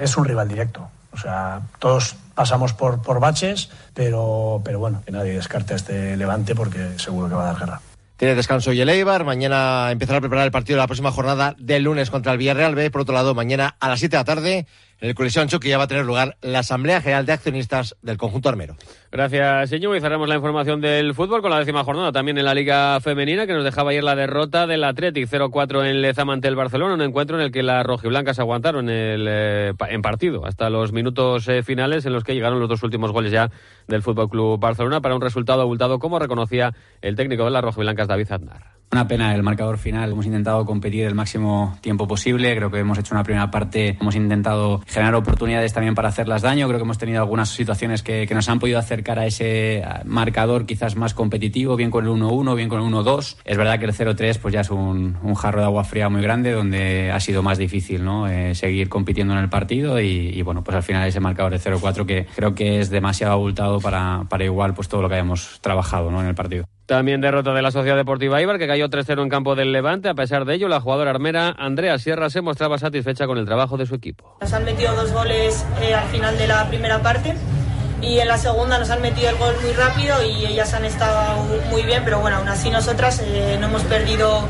es 0.00 0.16
un 0.16 0.24
rival 0.24 0.48
directo. 0.48 0.88
O 1.12 1.18
sea, 1.18 1.62
todos 1.78 2.16
pasamos 2.34 2.74
por, 2.74 3.02
por 3.02 3.20
baches, 3.20 3.70
pero, 3.94 4.60
pero 4.64 4.78
bueno, 4.78 5.02
que 5.04 5.12
nadie 5.12 5.32
descarte 5.32 5.72
a 5.72 5.76
este 5.76 6.16
Levante 6.16 6.54
porque 6.54 6.98
seguro 6.98 7.28
que 7.28 7.34
va 7.34 7.42
a 7.42 7.52
dar 7.52 7.58
guerra. 7.58 7.80
Tiene 8.16 8.34
descanso 8.34 8.72
y 8.72 8.80
el 8.80 8.88
Eibar. 8.88 9.24
Mañana 9.24 9.90
empezará 9.90 10.18
a 10.18 10.20
preparar 10.20 10.46
el 10.46 10.50
partido 10.50 10.76
de 10.76 10.82
la 10.82 10.86
próxima 10.86 11.12
jornada 11.12 11.54
del 11.58 11.82
lunes 11.82 12.10
contra 12.10 12.32
el 12.32 12.38
Villarreal 12.38 12.74
B. 12.74 12.90
Por 12.90 13.02
otro 13.02 13.14
lado, 13.14 13.34
mañana 13.34 13.76
a 13.78 13.88
las 13.88 13.98
7 13.98 14.16
de 14.16 14.20
la 14.20 14.24
tarde 14.24 14.66
en 15.00 15.08
el 15.08 15.14
Coliseo 15.14 15.42
Ancho 15.42 15.60
que 15.60 15.68
ya 15.68 15.78
va 15.78 15.84
a 15.84 15.88
tener 15.88 16.04
lugar 16.04 16.36
la 16.40 16.60
Asamblea 16.60 17.00
General 17.00 17.26
de 17.26 17.32
Accionistas 17.32 17.96
del 18.02 18.16
conjunto 18.16 18.48
armero. 18.48 18.76
Gracias, 19.12 19.70
señor. 19.70 19.96
Y 19.96 20.00
cerramos 20.00 20.28
la 20.28 20.36
información 20.36 20.80
del 20.80 21.14
fútbol 21.14 21.42
con 21.42 21.50
la 21.50 21.58
décima 21.58 21.84
jornada 21.84 22.12
también 22.12 22.38
en 22.38 22.44
la 22.44 22.54
Liga 22.54 23.00
Femenina 23.00 23.46
que 23.46 23.52
nos 23.52 23.64
dejaba 23.64 23.90
ayer 23.90 24.04
la 24.04 24.14
derrota 24.14 24.66
del 24.66 24.84
Athletic 24.84 25.28
0-4 25.28 25.86
en 25.86 26.02
Lezama 26.02 26.32
ante 26.32 26.48
el 26.48 26.56
Barcelona, 26.56 26.94
un 26.94 27.02
encuentro 27.02 27.36
en 27.36 27.42
el 27.42 27.52
que 27.52 27.62
las 27.62 27.84
rojiblancas 27.84 28.38
aguantaron 28.38 28.88
eh, 28.90 29.72
en 29.88 30.02
partido 30.02 30.46
hasta 30.46 30.70
los 30.70 30.92
minutos 30.92 31.48
eh, 31.48 31.62
finales 31.62 32.06
en 32.06 32.12
los 32.12 32.24
que 32.24 32.34
llegaron 32.34 32.60
los 32.60 32.68
dos 32.68 32.82
últimos 32.82 33.12
goles 33.12 33.32
ya 33.32 33.50
del 33.86 34.02
Fútbol 34.02 34.28
Club 34.28 34.58
Barcelona 34.58 35.00
para 35.00 35.14
un 35.14 35.20
resultado 35.20 35.62
abultado 35.62 35.98
como 35.98 36.18
reconocía 36.18 36.74
el 37.02 37.16
técnico 37.16 37.44
de 37.44 37.50
las 37.50 37.62
rojiblancas 37.62 38.08
David 38.08 38.32
Aznar. 38.32 38.76
Una 38.92 39.08
pena 39.08 39.34
el 39.34 39.42
marcador 39.42 39.78
final. 39.78 40.12
Hemos 40.12 40.26
intentado 40.26 40.64
competir 40.64 41.04
el 41.04 41.14
máximo 41.14 41.76
tiempo 41.80 42.06
posible. 42.06 42.54
Creo 42.54 42.70
que 42.70 42.78
hemos 42.78 42.96
hecho 42.98 43.14
una 43.14 43.24
primera 43.24 43.50
parte. 43.50 43.96
Hemos 44.00 44.14
intentado 44.14 44.80
generar 44.86 45.14
oportunidades 45.16 45.72
también 45.72 45.94
para 45.94 46.08
hacerlas 46.08 46.42
daño. 46.42 46.68
Creo 46.68 46.78
que 46.78 46.84
hemos 46.84 46.96
tenido 46.96 47.20
algunas 47.20 47.48
situaciones 47.48 48.02
que, 48.02 48.26
nos 48.36 48.48
han 48.48 48.58
podido 48.58 48.78
acercar 48.78 49.18
a 49.18 49.26
ese 49.26 49.82
marcador 50.04 50.66
quizás 50.66 50.94
más 50.94 51.14
competitivo, 51.14 51.74
bien 51.74 51.90
con 51.90 52.04
el 52.04 52.10
1-1, 52.10 52.54
bien 52.54 52.68
con 52.68 52.80
el 52.80 52.92
1-2. 52.92 53.36
Es 53.44 53.56
verdad 53.56 53.78
que 53.78 53.86
el 53.86 53.92
0-3 53.92 54.38
pues 54.38 54.54
ya 54.54 54.60
es 54.60 54.70
un, 54.70 55.16
jarro 55.34 55.60
de 55.60 55.66
agua 55.66 55.84
fría 55.84 56.08
muy 56.08 56.22
grande 56.22 56.52
donde 56.52 57.10
ha 57.10 57.20
sido 57.20 57.42
más 57.42 57.58
difícil 57.58 58.04
¿no? 58.04 58.28
Eh, 58.28 58.54
seguir 58.54 58.88
compitiendo 58.88 59.34
en 59.34 59.40
el 59.40 59.48
partido 59.48 60.00
y, 60.00 60.40
bueno, 60.42 60.62
pues 60.62 60.76
al 60.76 60.82
final 60.82 61.08
ese 61.08 61.20
marcador 61.20 61.52
de 61.52 61.58
0-4 61.58 62.06
que 62.06 62.26
creo 62.34 62.54
que 62.54 62.80
es 62.80 62.90
demasiado 62.90 63.32
abultado 63.32 63.80
para, 63.80 64.24
para 64.28 64.44
igual 64.44 64.74
pues 64.74 64.88
todo 64.88 65.02
lo 65.02 65.08
que 65.08 65.14
hayamos 65.14 65.58
trabajado 65.60 66.10
¿no? 66.10 66.20
en 66.20 66.28
el 66.28 66.34
partido. 66.34 66.66
También 66.86 67.20
derrota 67.20 67.52
de 67.52 67.62
la 67.62 67.72
Sociedad 67.72 67.96
Deportiva 67.96 68.40
Ibar, 68.40 68.58
que 68.58 68.68
cayó 68.68 68.88
3-0 68.88 69.22
en 69.22 69.28
campo 69.28 69.56
del 69.56 69.72
Levante. 69.72 70.08
A 70.08 70.14
pesar 70.14 70.44
de 70.44 70.54
ello, 70.54 70.68
la 70.68 70.80
jugadora 70.80 71.10
armera 71.10 71.54
Andrea 71.58 71.98
Sierra 71.98 72.30
se 72.30 72.42
mostraba 72.42 72.78
satisfecha 72.78 73.26
con 73.26 73.38
el 73.38 73.44
trabajo 73.44 73.76
de 73.76 73.86
su 73.86 73.96
equipo. 73.96 74.36
Nos 74.40 74.52
han 74.52 74.64
metido 74.64 74.94
dos 74.94 75.12
goles 75.12 75.66
eh, 75.82 75.94
al 75.94 76.08
final 76.08 76.38
de 76.38 76.46
la 76.46 76.68
primera 76.68 77.02
parte 77.02 77.34
y 78.00 78.20
en 78.20 78.28
la 78.28 78.38
segunda 78.38 78.78
nos 78.78 78.90
han 78.90 79.02
metido 79.02 79.30
el 79.30 79.36
gol 79.36 79.54
muy 79.62 79.72
rápido 79.72 80.22
y 80.24 80.46
ellas 80.46 80.74
han 80.74 80.84
estado 80.84 81.42
muy 81.70 81.82
bien, 81.82 82.02
pero 82.04 82.20
bueno, 82.20 82.36
aún 82.36 82.48
así 82.48 82.70
nosotras 82.70 83.20
eh, 83.26 83.56
no 83.60 83.66
hemos 83.66 83.82
perdido 83.82 84.46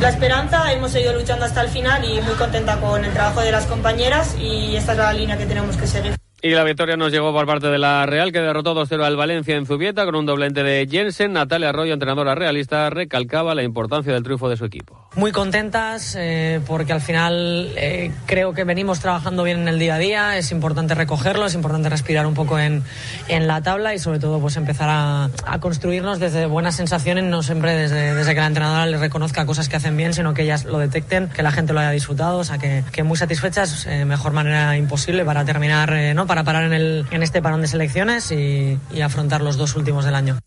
la 0.00 0.08
esperanza, 0.08 0.72
hemos 0.72 0.92
seguido 0.92 1.12
luchando 1.12 1.44
hasta 1.44 1.60
el 1.60 1.68
final 1.68 2.02
y 2.04 2.20
muy 2.22 2.34
contenta 2.34 2.78
con 2.80 3.04
el 3.04 3.12
trabajo 3.12 3.40
de 3.40 3.52
las 3.52 3.66
compañeras 3.66 4.36
y 4.40 4.76
esta 4.76 4.92
es 4.92 4.98
la 4.98 5.12
línea 5.12 5.36
que 5.36 5.44
tenemos 5.44 5.76
que 5.76 5.86
seguir. 5.86 6.14
Y 6.40 6.50
la 6.50 6.62
victoria 6.62 6.96
nos 6.96 7.10
llegó 7.10 7.32
por 7.32 7.46
parte 7.46 7.66
de 7.66 7.78
la 7.78 8.06
Real, 8.06 8.30
que 8.30 8.38
derrotó 8.38 8.72
2-0 8.72 9.02
al 9.02 9.16
Valencia 9.16 9.56
en 9.56 9.66
Zubieta 9.66 10.04
con 10.04 10.14
un 10.14 10.24
doblete 10.24 10.62
de 10.62 10.86
Jensen. 10.88 11.32
Natalia 11.32 11.70
Arroyo, 11.70 11.92
entrenadora 11.92 12.36
realista, 12.36 12.88
recalcaba 12.90 13.56
la 13.56 13.64
importancia 13.64 14.12
del 14.12 14.22
triunfo 14.22 14.48
de 14.48 14.56
su 14.56 14.64
equipo. 14.64 15.08
Muy 15.16 15.32
contentas 15.32 16.14
eh, 16.16 16.60
porque 16.64 16.92
al 16.92 17.00
final 17.00 17.72
eh, 17.74 18.12
creo 18.26 18.52
que 18.52 18.62
venimos 18.62 19.00
trabajando 19.00 19.42
bien 19.42 19.62
en 19.62 19.66
el 19.66 19.80
día 19.80 19.96
a 19.96 19.98
día. 19.98 20.38
Es 20.38 20.52
importante 20.52 20.94
recogerlo, 20.94 21.44
es 21.44 21.54
importante 21.54 21.88
respirar 21.88 22.24
un 22.24 22.34
poco 22.34 22.56
en, 22.60 22.84
en 23.26 23.48
la 23.48 23.60
tabla 23.60 23.92
y 23.94 23.98
sobre 23.98 24.20
todo 24.20 24.38
pues 24.38 24.56
empezar 24.56 24.88
a, 24.88 25.30
a, 25.44 25.58
construirnos 25.58 26.20
desde 26.20 26.46
buenas 26.46 26.76
sensaciones, 26.76 27.24
no 27.24 27.42
siempre 27.42 27.74
desde, 27.74 28.14
desde 28.14 28.34
que 28.34 28.40
la 28.40 28.46
entrenadora 28.46 28.86
les 28.86 29.00
reconozca 29.00 29.44
cosas 29.44 29.68
que 29.68 29.74
hacen 29.74 29.96
bien, 29.96 30.14
sino 30.14 30.34
que 30.34 30.42
ellas 30.42 30.66
lo 30.66 30.78
detecten, 30.78 31.30
que 31.30 31.42
la 31.42 31.50
gente 31.50 31.72
lo 31.72 31.80
haya 31.80 31.90
disfrutado. 31.90 32.38
O 32.38 32.44
sea 32.44 32.58
que, 32.58 32.84
que 32.92 33.02
muy 33.02 33.16
satisfechas, 33.16 33.86
eh, 33.86 34.04
mejor 34.04 34.32
manera 34.32 34.76
imposible 34.76 35.24
para 35.24 35.44
terminar, 35.44 35.92
¿no? 36.14 36.27
Para 36.28 36.44
parar 36.44 36.62
en, 36.62 36.72
el, 36.72 37.06
en 37.10 37.24
este 37.24 37.42
parón 37.42 37.62
de 37.62 37.66
selecciones 37.66 38.30
y, 38.30 38.78
y 38.92 39.00
afrontar 39.00 39.40
los 39.40 39.56
dos 39.56 39.74
últimos 39.74 40.04
del 40.04 40.14
año. 40.14 40.38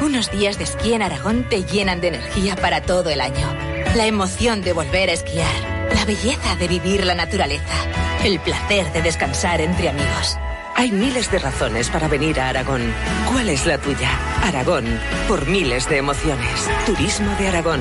Unos 0.00 0.32
días 0.32 0.58
de 0.58 0.64
esquí 0.64 0.94
en 0.94 1.02
Aragón 1.02 1.46
te 1.48 1.62
llenan 1.62 2.00
de 2.00 2.08
energía 2.08 2.56
para 2.56 2.82
todo 2.82 3.08
el 3.10 3.20
año. 3.20 3.46
La 3.94 4.06
emoción 4.06 4.62
de 4.62 4.72
volver 4.72 5.10
a 5.10 5.12
esquiar, 5.12 5.54
la 5.94 6.04
belleza 6.04 6.56
de 6.56 6.66
vivir 6.66 7.06
la 7.06 7.14
naturaleza, 7.14 7.74
el 8.24 8.40
placer 8.40 8.92
de 8.92 9.02
descansar 9.02 9.60
entre 9.60 9.90
amigos. 9.90 10.36
Hay 10.74 10.90
miles 10.90 11.30
de 11.30 11.38
razones 11.38 11.90
para 11.90 12.08
venir 12.08 12.40
a 12.40 12.48
Aragón. 12.48 12.82
¿Cuál 13.30 13.50
es 13.50 13.66
la 13.66 13.78
tuya? 13.78 14.10
Aragón, 14.42 14.84
por 15.28 15.46
miles 15.46 15.88
de 15.88 15.98
emociones. 15.98 16.68
Turismo 16.86 17.30
de 17.36 17.48
Aragón. 17.48 17.80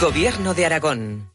Gobierno 0.00 0.54
de 0.54 0.66
Aragón. 0.66 1.30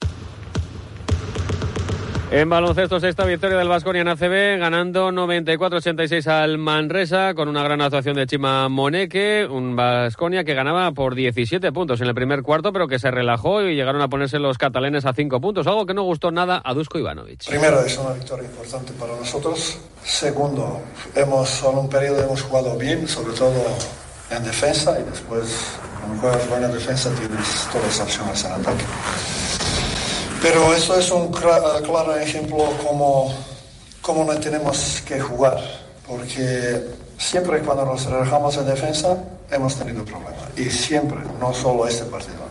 En 2.30 2.50
baloncesto, 2.50 3.00
sexta 3.00 3.24
victoria 3.24 3.58
del 3.58 3.70
Vasconia 3.70 4.02
en 4.02 4.10
ACB, 4.10 4.60
ganando 4.60 5.12
94-86 5.14 6.28
al 6.28 6.58
Manresa, 6.58 7.34
con 7.34 7.48
una 7.48 7.64
gran 7.64 7.80
actuación 7.80 8.18
de 8.18 8.28
Chima 8.28 8.68
Moneque, 8.68 9.48
un 9.50 9.78
Vasconia 9.78 10.44
que 10.44 10.54
ganaba 10.54 10.92
por 10.92 11.16
17 11.16 11.72
puntos 11.72 12.02
en 12.02 12.08
el 12.08 12.14
primer 12.14 12.44
cuarto, 12.44 12.74
pero 12.74 12.90
que 12.90 13.00
se 13.00 13.12
relajó 13.12 13.62
y 13.62 13.76
llegaron 13.76 14.02
a 14.02 14.10
ponerse 14.10 14.40
los 14.40 14.58
catalanes 14.58 15.06
a 15.06 15.14
5 15.14 15.40
puntos, 15.40 15.68
algo 15.68 15.86
que 15.86 15.94
no 15.94 16.04
gustó 16.04 16.30
nada 16.30 16.62
a 16.66 16.74
Dusko 16.74 17.00
Ivanovic. 17.00 17.48
Primero, 17.48 17.80
es 17.80 17.98
una 17.98 18.12
victoria 18.12 18.44
importante 18.44 18.92
para 19.00 19.16
nosotros. 19.16 19.80
Segundo, 20.04 20.82
hemos, 21.16 21.64
en 21.64 21.78
un 21.78 21.88
periodo 21.88 22.24
hemos 22.24 22.42
jugado 22.42 22.78
bien, 22.78 23.08
sobre 23.08 23.38
todo 23.38 23.64
en 24.32 24.44
defensa, 24.44 25.00
y 25.00 25.04
después, 25.10 25.80
cuando 26.02 26.22
juegas 26.22 26.50
buena 26.50 26.68
defensa, 26.68 27.10
tienes 27.12 27.70
todas 27.72 27.88
las 27.88 28.02
opciones 28.02 28.44
en 28.44 28.52
ataque. 28.52 28.84
Pero 30.42 30.74
eso 30.74 30.98
es 30.98 31.12
un 31.12 31.32
claro 31.32 32.16
ejemplo 32.16 32.58
como, 32.86 33.34
como 34.02 34.24
no 34.24 34.40
tenemos 34.40 35.02
que 35.06 35.20
jugar, 35.20 35.60
porque 36.08 36.86
siempre 37.18 37.60
cuando 37.62 37.86
nos 37.86 38.06
relajamos 38.06 38.56
en 38.58 38.68
defensa 38.68 39.18
hemos 39.50 39.76
tenido 39.76 40.06
problemas, 40.06 40.36
y 40.56 40.70
siempre, 40.70 41.18
no 41.40 41.54
solo 41.54 41.88
este 41.88 42.06
partido. 42.06 42.47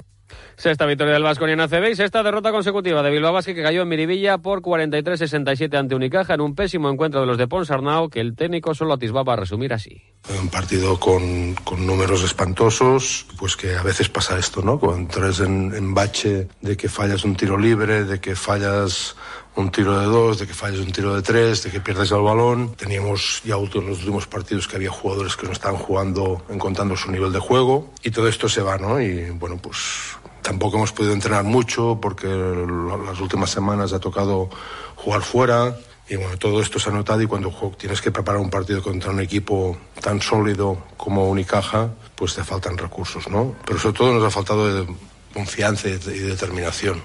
Sexta 0.56 0.86
victoria 0.86 1.12
del 1.12 1.22
Vasco 1.22 1.46
en 1.46 1.60
ACB 1.60 1.90
y 1.90 1.96
sexta 1.96 2.22
derrota 2.22 2.50
consecutiva 2.50 3.02
de 3.02 3.10
Bilbao 3.10 3.34
Basket 3.34 3.54
que 3.54 3.62
cayó 3.62 3.82
en 3.82 3.88
Miribilla 3.88 4.38
por 4.38 4.62
43-67 4.62 5.76
ante 5.76 5.94
Unicaja 5.94 6.32
en 6.32 6.40
un 6.40 6.54
pésimo 6.54 6.88
encuentro 6.88 7.20
de 7.20 7.26
los 7.26 7.36
de 7.36 7.46
Ponsarnau 7.46 8.08
que 8.08 8.20
el 8.20 8.34
técnico 8.34 8.74
solo 8.74 8.94
atisbaba 8.94 9.34
a 9.34 9.36
resumir 9.36 9.74
así. 9.74 10.02
Un 10.40 10.48
partido 10.48 10.98
con, 10.98 11.54
con, 11.56 11.86
números 11.86 12.24
espantosos, 12.24 13.26
pues 13.38 13.54
que 13.54 13.76
a 13.76 13.82
veces 13.82 14.08
pasa 14.08 14.38
esto, 14.38 14.62
¿no? 14.62 14.78
Cuando 14.78 15.02
entras 15.02 15.40
en, 15.40 15.74
en 15.74 15.92
bache 15.92 16.48
de 16.62 16.74
que 16.74 16.88
fallas 16.88 17.24
un 17.24 17.36
tiro 17.36 17.58
libre, 17.58 18.04
de 18.04 18.18
que 18.18 18.34
fallas 18.34 19.14
un 19.56 19.70
tiro 19.70 20.00
de 20.00 20.06
dos, 20.06 20.38
de 20.38 20.46
que 20.46 20.54
falles 20.54 20.80
un 20.80 20.90
tiro 20.90 21.14
de 21.14 21.20
tres, 21.20 21.64
de 21.64 21.70
que 21.70 21.80
pierdes 21.80 22.10
el 22.12 22.22
balón. 22.22 22.74
Teníamos 22.76 23.42
ya 23.44 23.56
en 23.56 23.86
los 23.86 23.98
últimos 23.98 24.26
partidos 24.26 24.66
que 24.66 24.76
había 24.76 24.90
jugadores 24.90 25.36
que 25.36 25.46
no 25.46 25.52
estaban 25.52 25.78
jugando, 25.78 26.42
encontrando 26.48 26.96
su 26.96 27.10
nivel 27.12 27.30
de 27.30 27.40
juego 27.40 27.92
y 28.02 28.10
todo 28.10 28.26
esto 28.26 28.48
se 28.48 28.62
va, 28.62 28.78
¿no? 28.78 29.00
Y 29.00 29.30
bueno, 29.30 29.58
pues 29.58 30.16
tampoco 30.46 30.76
hemos 30.76 30.92
podido 30.92 31.12
entrenar 31.12 31.42
mucho 31.42 31.98
porque 32.00 32.28
las 32.28 33.20
últimas 33.20 33.50
semanas 33.50 33.92
ha 33.92 33.98
tocado 33.98 34.48
jugar 34.94 35.22
fuera. 35.22 35.76
Y 36.08 36.14
bueno, 36.14 36.38
todo 36.38 36.62
esto 36.62 36.78
se 36.78 36.88
ha 36.88 36.92
notado 36.92 37.20
y 37.20 37.26
cuando 37.26 37.50
tienes 37.76 38.00
que 38.00 38.12
preparar 38.12 38.40
un 38.40 38.48
partido 38.48 38.80
contra 38.80 39.10
un 39.10 39.18
equipo 39.18 39.76
tan 40.00 40.22
sólido 40.22 40.84
como 40.96 41.28
Unicaja, 41.28 41.90
pues 42.14 42.36
te 42.36 42.44
faltan 42.44 42.78
recursos, 42.78 43.28
¿no? 43.28 43.56
Pero 43.66 43.80
sobre 43.80 43.98
todo 43.98 44.14
nos 44.14 44.22
ha 44.22 44.30
faltado 44.30 44.72
de 44.72 44.86
confianza 45.34 45.88
y 45.88 45.98
determinación. 45.98 47.02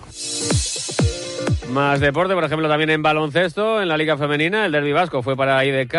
Más 1.71 2.01
deporte, 2.01 2.33
por 2.33 2.43
ejemplo, 2.43 2.67
también 2.67 2.89
en 2.89 3.01
baloncesto, 3.01 3.81
en 3.81 3.87
la 3.87 3.95
Liga 3.95 4.17
Femenina, 4.17 4.65
el 4.65 4.73
Derby 4.73 4.91
Vasco 4.91 5.23
fue 5.23 5.37
para 5.37 5.63
IDK, 5.63 5.93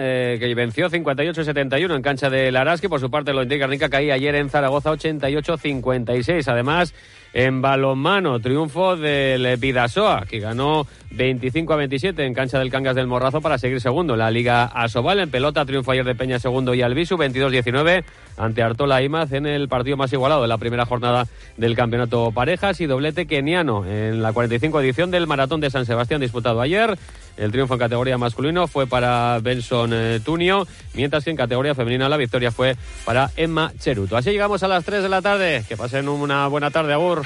eh, 0.00 0.36
que 0.40 0.54
venció 0.54 0.88
58-71 0.88 1.94
en 1.94 2.00
cancha 2.00 2.30
de 2.30 2.50
Laraski. 2.50 2.88
Por 2.88 2.98
su 2.98 3.10
parte, 3.10 3.34
lo 3.34 3.42
indica 3.42 3.66
Rica 3.66 3.90
caía 3.90 4.14
ayer 4.14 4.34
en 4.36 4.48
Zaragoza 4.48 4.90
88-56. 4.90 6.48
Además, 6.48 6.94
en 7.38 7.62
balonmano, 7.62 8.40
triunfo 8.40 8.96
del 8.96 9.56
Vidasoa, 9.58 10.24
que 10.28 10.40
ganó 10.40 10.88
25 11.12 11.72
a 11.72 11.76
27 11.76 12.26
en 12.26 12.34
cancha 12.34 12.58
del 12.58 12.68
Cangas 12.68 12.96
del 12.96 13.06
Morrazo 13.06 13.40
para 13.40 13.58
seguir 13.58 13.80
segundo. 13.80 14.16
La 14.16 14.32
Liga 14.32 14.64
Asobal 14.64 15.20
en 15.20 15.30
pelota, 15.30 15.64
triunfo 15.64 15.92
ayer 15.92 16.04
de 16.04 16.16
Peña 16.16 16.40
segundo 16.40 16.74
y 16.74 16.82
Albisu 16.82 17.16
22-19 17.16 18.02
ante 18.38 18.60
Artola 18.60 19.02
Imaz 19.02 19.30
en 19.30 19.46
el 19.46 19.68
partido 19.68 19.96
más 19.96 20.12
igualado 20.12 20.42
de 20.42 20.48
la 20.48 20.58
primera 20.58 20.84
jornada 20.84 21.28
del 21.56 21.76
campeonato 21.76 22.32
parejas 22.32 22.80
y 22.80 22.86
doblete 22.86 23.28
keniano 23.28 23.86
en 23.86 24.20
la 24.20 24.32
45 24.32 24.80
edición 24.80 25.12
del 25.12 25.28
Maratón 25.28 25.60
de 25.60 25.70
San 25.70 25.86
Sebastián 25.86 26.20
disputado 26.20 26.60
ayer. 26.60 26.98
El 27.38 27.52
triunfo 27.52 27.74
en 27.74 27.80
categoría 27.80 28.18
masculino 28.18 28.66
fue 28.66 28.86
para 28.86 29.38
Benson 29.40 29.92
eh, 29.92 30.20
Tunio, 30.24 30.66
mientras 30.94 31.24
que 31.24 31.30
en 31.30 31.36
categoría 31.36 31.74
femenina 31.74 32.08
la 32.08 32.16
victoria 32.16 32.50
fue 32.50 32.76
para 33.04 33.30
Emma 33.36 33.72
Cheruto. 33.78 34.16
Así 34.16 34.30
llegamos 34.30 34.62
a 34.62 34.68
las 34.68 34.84
3 34.84 35.02
de 35.02 35.08
la 35.08 35.22
tarde. 35.22 35.64
Que 35.68 35.76
pasen 35.76 36.08
una 36.08 36.48
buena 36.48 36.70
tarde, 36.70 36.92
Agur. 36.92 37.22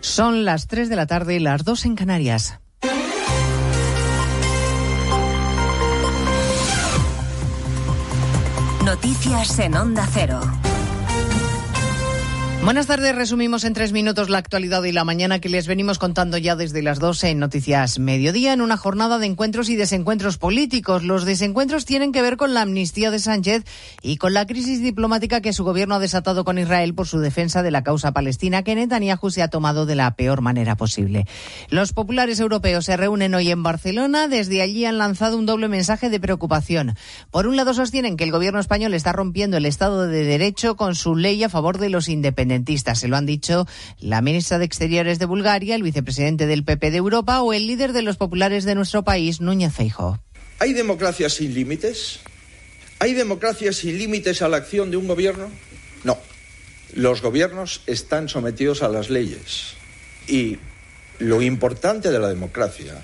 Son 0.00 0.44
las 0.44 0.66
3 0.66 0.88
de 0.88 0.96
la 0.96 1.06
tarde 1.06 1.34
y 1.36 1.38
las 1.40 1.64
2 1.64 1.84
en 1.86 1.94
Canarias. 1.94 2.58
Noticias 8.84 9.58
en 9.58 9.76
Onda 9.76 10.06
Cero. 10.12 10.40
Buenas 12.64 12.86
tardes, 12.86 13.14
resumimos 13.14 13.64
en 13.64 13.74
tres 13.74 13.92
minutos 13.92 14.30
la 14.30 14.38
actualidad 14.38 14.82
y 14.84 14.92
la 14.92 15.04
mañana 15.04 15.38
que 15.38 15.50
les 15.50 15.66
venimos 15.66 15.98
contando 15.98 16.38
ya 16.38 16.56
desde 16.56 16.80
las 16.80 16.98
12 16.98 17.28
en 17.28 17.38
Noticias 17.38 17.98
Mediodía 17.98 18.54
en 18.54 18.62
una 18.62 18.78
jornada 18.78 19.18
de 19.18 19.26
encuentros 19.26 19.68
y 19.68 19.76
desencuentros 19.76 20.38
políticos. 20.38 21.02
Los 21.02 21.26
desencuentros 21.26 21.84
tienen 21.84 22.10
que 22.10 22.22
ver 22.22 22.38
con 22.38 22.54
la 22.54 22.62
amnistía 22.62 23.10
de 23.10 23.18
Sánchez 23.18 23.64
y 24.00 24.16
con 24.16 24.32
la 24.32 24.46
crisis 24.46 24.80
diplomática 24.80 25.42
que 25.42 25.52
su 25.52 25.62
gobierno 25.62 25.96
ha 25.96 25.98
desatado 25.98 26.46
con 26.46 26.58
Israel 26.58 26.94
por 26.94 27.06
su 27.06 27.18
defensa 27.18 27.62
de 27.62 27.70
la 27.70 27.84
causa 27.84 28.12
palestina 28.12 28.62
que 28.62 28.74
Netanyahu 28.74 29.30
se 29.30 29.42
ha 29.42 29.48
tomado 29.48 29.84
de 29.84 29.96
la 29.96 30.16
peor 30.16 30.40
manera 30.40 30.74
posible. 30.74 31.26
Los 31.68 31.92
populares 31.92 32.40
europeos 32.40 32.86
se 32.86 32.96
reúnen 32.96 33.34
hoy 33.34 33.50
en 33.50 33.62
Barcelona. 33.62 34.26
Desde 34.26 34.62
allí 34.62 34.86
han 34.86 34.96
lanzado 34.96 35.36
un 35.36 35.44
doble 35.44 35.68
mensaje 35.68 36.08
de 36.08 36.18
preocupación. 36.18 36.96
Por 37.30 37.46
un 37.46 37.56
lado 37.56 37.74
sostienen 37.74 38.16
que 38.16 38.24
el 38.24 38.32
gobierno 38.32 38.58
español 38.58 38.94
está 38.94 39.12
rompiendo 39.12 39.58
el 39.58 39.66
Estado 39.66 40.06
de 40.06 40.24
Derecho 40.24 40.76
con 40.76 40.94
su 40.94 41.14
ley 41.14 41.44
a 41.44 41.50
favor 41.50 41.76
de 41.76 41.90
los 41.90 42.08
independientes 42.08 42.53
se 42.94 43.08
lo 43.08 43.16
han 43.16 43.26
dicho 43.26 43.66
la 43.98 44.20
ministra 44.20 44.58
de 44.58 44.64
Exteriores 44.64 45.18
de 45.18 45.26
Bulgaria, 45.26 45.74
el 45.74 45.82
vicepresidente 45.82 46.46
del 46.46 46.64
PP 46.64 46.90
de 46.90 46.98
Europa 46.98 47.42
o 47.42 47.52
el 47.52 47.66
líder 47.66 47.92
de 47.92 48.02
los 48.02 48.16
populares 48.16 48.64
de 48.64 48.74
nuestro 48.74 49.04
país, 49.04 49.40
Núñez 49.40 49.72
Feijóo. 49.72 50.20
¿Hay 50.58 50.72
democracia 50.72 51.28
sin 51.28 51.54
límites? 51.54 52.20
¿Hay 52.98 53.14
democracia 53.14 53.72
sin 53.72 53.98
límites 53.98 54.42
a 54.42 54.48
la 54.48 54.58
acción 54.58 54.90
de 54.90 54.96
un 54.96 55.08
gobierno? 55.08 55.50
No. 56.04 56.18
Los 56.94 57.22
gobiernos 57.22 57.82
están 57.86 58.28
sometidos 58.28 58.82
a 58.82 58.88
las 58.88 59.10
leyes. 59.10 59.74
Y 60.26 60.58
lo 61.18 61.42
importante 61.42 62.10
de 62.10 62.18
la 62.18 62.28
democracia 62.28 63.02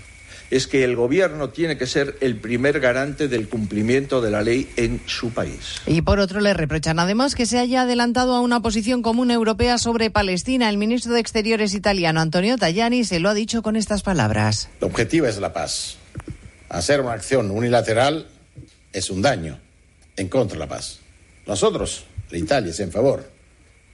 es 0.50 0.66
que 0.66 0.82
el 0.82 0.96
gobierno 0.96 1.50
tiene 1.50 1.78
que 1.78 1.86
ser 1.86 2.16
el 2.20 2.36
primer 2.36 2.80
garante 2.80 3.28
del 3.28 3.48
cumplimiento 3.48 4.20
de 4.20 4.30
la 4.30 4.42
ley 4.42 4.68
en 4.76 5.00
su 5.06 5.30
país. 5.30 5.80
Y 5.86 6.02
por 6.02 6.18
otro, 6.18 6.40
le 6.40 6.52
reprochan 6.54 6.98
además 6.98 7.34
que 7.34 7.46
se 7.46 7.58
haya 7.58 7.82
adelantado 7.82 8.34
a 8.34 8.40
una 8.40 8.60
posición 8.60 9.02
común 9.02 9.30
europea 9.30 9.78
sobre 9.78 10.10
Palestina. 10.10 10.68
El 10.68 10.76
ministro 10.76 11.14
de 11.14 11.20
Exteriores 11.20 11.74
italiano, 11.74 12.20
Antonio 12.20 12.58
Tajani, 12.58 13.04
se 13.04 13.20
lo 13.20 13.28
ha 13.28 13.34
dicho 13.34 13.62
con 13.62 13.76
estas 13.76 14.02
palabras. 14.02 14.68
El 14.80 14.88
objetivo 14.88 15.26
es 15.26 15.38
la 15.38 15.52
paz. 15.52 15.96
Hacer 16.68 17.00
una 17.00 17.12
acción 17.12 17.50
unilateral 17.50 18.26
es 18.92 19.10
un 19.10 19.22
daño 19.22 19.58
en 20.16 20.28
contra 20.28 20.54
de 20.54 20.60
la 20.60 20.68
paz. 20.68 20.98
Nosotros, 21.46 22.04
la 22.30 22.38
Italia, 22.38 22.70
es 22.70 22.80
en 22.80 22.90
favor. 22.90 23.30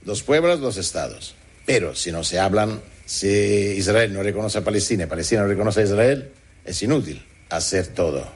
Dos 0.01 0.23
pueblos, 0.23 0.59
dos 0.59 0.77
estados. 0.77 1.35
Pero 1.65 1.95
si 1.95 2.11
no 2.11 2.23
se 2.23 2.39
hablan, 2.39 2.81
si 3.05 3.27
Israel 3.27 4.13
no 4.13 4.23
reconoce 4.23 4.57
a 4.57 4.63
Palestina 4.63 5.03
y 5.03 5.07
Palestina 5.07 5.41
no 5.41 5.47
reconoce 5.47 5.81
a 5.81 5.83
Israel, 5.83 6.31
es 6.67 6.83
inútil 6.83 7.25
hacer 7.49 7.87
todo. 7.87 8.27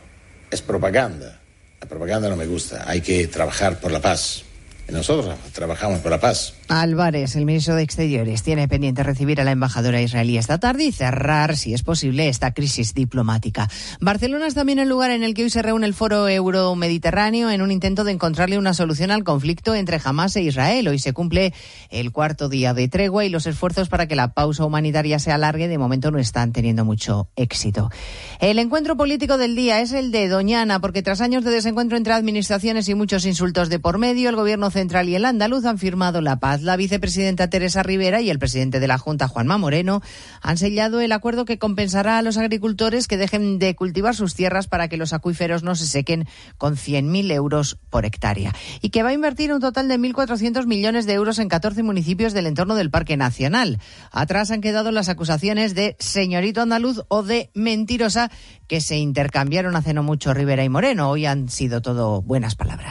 Es 0.49 0.61
propaganda. 0.61 1.39
La 1.79 1.87
propaganda 1.87 2.29
no 2.29 2.35
me 2.35 2.45
gusta. 2.45 2.89
Hay 2.89 3.01
que 3.01 3.27
trabajar 3.27 3.79
por 3.79 3.91
la 3.91 4.01
paz. 4.01 4.43
Nosotros 4.91 5.33
trabajamos 5.53 5.99
por 5.99 6.11
la 6.11 6.19
paz. 6.19 6.53
Álvarez, 6.67 7.35
el 7.35 7.45
ministro 7.45 7.75
de 7.75 7.83
Exteriores, 7.83 8.43
tiene 8.43 8.67
pendiente 8.67 9.03
recibir 9.03 9.39
a 9.39 9.43
la 9.45 9.51
embajadora 9.51 10.01
israelí 10.01 10.37
esta 10.37 10.57
tarde 10.57 10.83
y 10.83 10.91
cerrar, 10.91 11.55
si 11.55 11.73
es 11.73 11.81
posible, 11.81 12.27
esta 12.27 12.53
crisis 12.53 12.93
diplomática. 12.93 13.69
Barcelona 14.01 14.47
es 14.47 14.53
también 14.53 14.79
el 14.79 14.89
lugar 14.89 15.11
en 15.11 15.23
el 15.23 15.33
que 15.33 15.43
hoy 15.43 15.49
se 15.49 15.61
reúne 15.61 15.87
el 15.87 15.93
Foro 15.93 16.27
Euro-Mediterráneo 16.27 17.49
en 17.49 17.61
un 17.61 17.71
intento 17.71 18.03
de 18.03 18.11
encontrarle 18.11 18.57
una 18.57 18.73
solución 18.73 19.11
al 19.11 19.23
conflicto 19.23 19.75
entre 19.75 19.99
Hamas 20.03 20.35
e 20.35 20.41
Israel. 20.41 20.87
Hoy 20.89 20.99
se 20.99 21.13
cumple 21.13 21.53
el 21.89 22.11
cuarto 22.11 22.49
día 22.49 22.73
de 22.73 22.89
tregua 22.89 23.23
y 23.25 23.29
los 23.29 23.47
esfuerzos 23.47 23.87
para 23.87 24.07
que 24.07 24.15
la 24.15 24.33
pausa 24.33 24.65
humanitaria 24.65 25.19
se 25.19 25.31
alargue 25.31 25.69
de 25.69 25.77
momento 25.77 26.11
no 26.11 26.19
están 26.19 26.51
teniendo 26.51 26.83
mucho 26.83 27.29
éxito. 27.37 27.89
El 28.39 28.59
encuentro 28.59 28.97
político 28.97 29.37
del 29.37 29.55
día 29.55 29.81
es 29.81 29.93
el 29.93 30.11
de 30.11 30.27
Doñana, 30.27 30.81
porque 30.81 31.01
tras 31.01 31.21
años 31.21 31.43
de 31.45 31.51
desencuentro 31.51 31.97
entre 31.97 32.13
administraciones 32.13 32.89
y 32.89 32.95
muchos 32.95 33.25
insultos 33.25 33.69
de 33.69 33.79
por 33.79 33.97
medio, 33.97 34.29
el 34.29 34.35
gobierno 34.35 34.71
central 34.81 35.09
y 35.09 35.15
el 35.15 35.25
andaluz 35.25 35.65
han 35.65 35.77
firmado 35.77 36.21
la 36.21 36.39
paz 36.39 36.63
la 36.63 36.75
vicepresidenta 36.75 37.51
Teresa 37.51 37.83
Rivera 37.83 38.19
y 38.19 38.31
el 38.31 38.39
presidente 38.39 38.79
de 38.79 38.87
la 38.87 38.97
Junta, 38.97 39.27
Juanma 39.27 39.59
Moreno, 39.59 40.01
han 40.41 40.57
sellado 40.57 41.01
el 41.01 41.11
acuerdo 41.11 41.45
que 41.45 41.59
compensará 41.59 42.17
a 42.17 42.23
los 42.23 42.37
agricultores 42.37 43.07
que 43.07 43.17
dejen 43.17 43.59
de 43.59 43.75
cultivar 43.75 44.15
sus 44.15 44.33
tierras 44.33 44.65
para 44.67 44.87
que 44.87 44.97
los 44.97 45.13
acuíferos 45.13 45.61
no 45.61 45.75
se 45.75 45.85
sequen 45.85 46.27
con 46.57 46.77
100.000 46.77 47.31
euros 47.31 47.77
por 47.91 48.05
hectárea 48.05 48.55
y 48.81 48.89
que 48.89 49.03
va 49.03 49.09
a 49.09 49.13
invertir 49.13 49.53
un 49.53 49.61
total 49.61 49.87
de 49.87 49.99
1.400 49.99 50.65
millones 50.65 51.05
de 51.05 51.13
euros 51.13 51.37
en 51.37 51.47
14 51.47 51.83
municipios 51.83 52.33
del 52.33 52.47
entorno 52.47 52.73
del 52.73 52.89
Parque 52.89 53.17
Nacional. 53.17 53.79
Atrás 54.11 54.49
han 54.49 54.61
quedado 54.61 54.91
las 54.91 55.09
acusaciones 55.09 55.75
de 55.75 55.95
señorito 55.99 56.61
andaluz 56.61 57.03
o 57.07 57.21
de 57.21 57.51
mentirosa 57.53 58.31
que 58.67 58.81
se 58.81 58.97
intercambiaron 58.97 59.75
hace 59.75 59.93
no 59.93 60.01
mucho 60.01 60.33
Rivera 60.33 60.63
y 60.63 60.69
Moreno. 60.69 61.11
Hoy 61.11 61.27
han 61.27 61.49
sido 61.49 61.83
todo 61.83 62.23
buenas 62.23 62.55
palabras. 62.55 62.89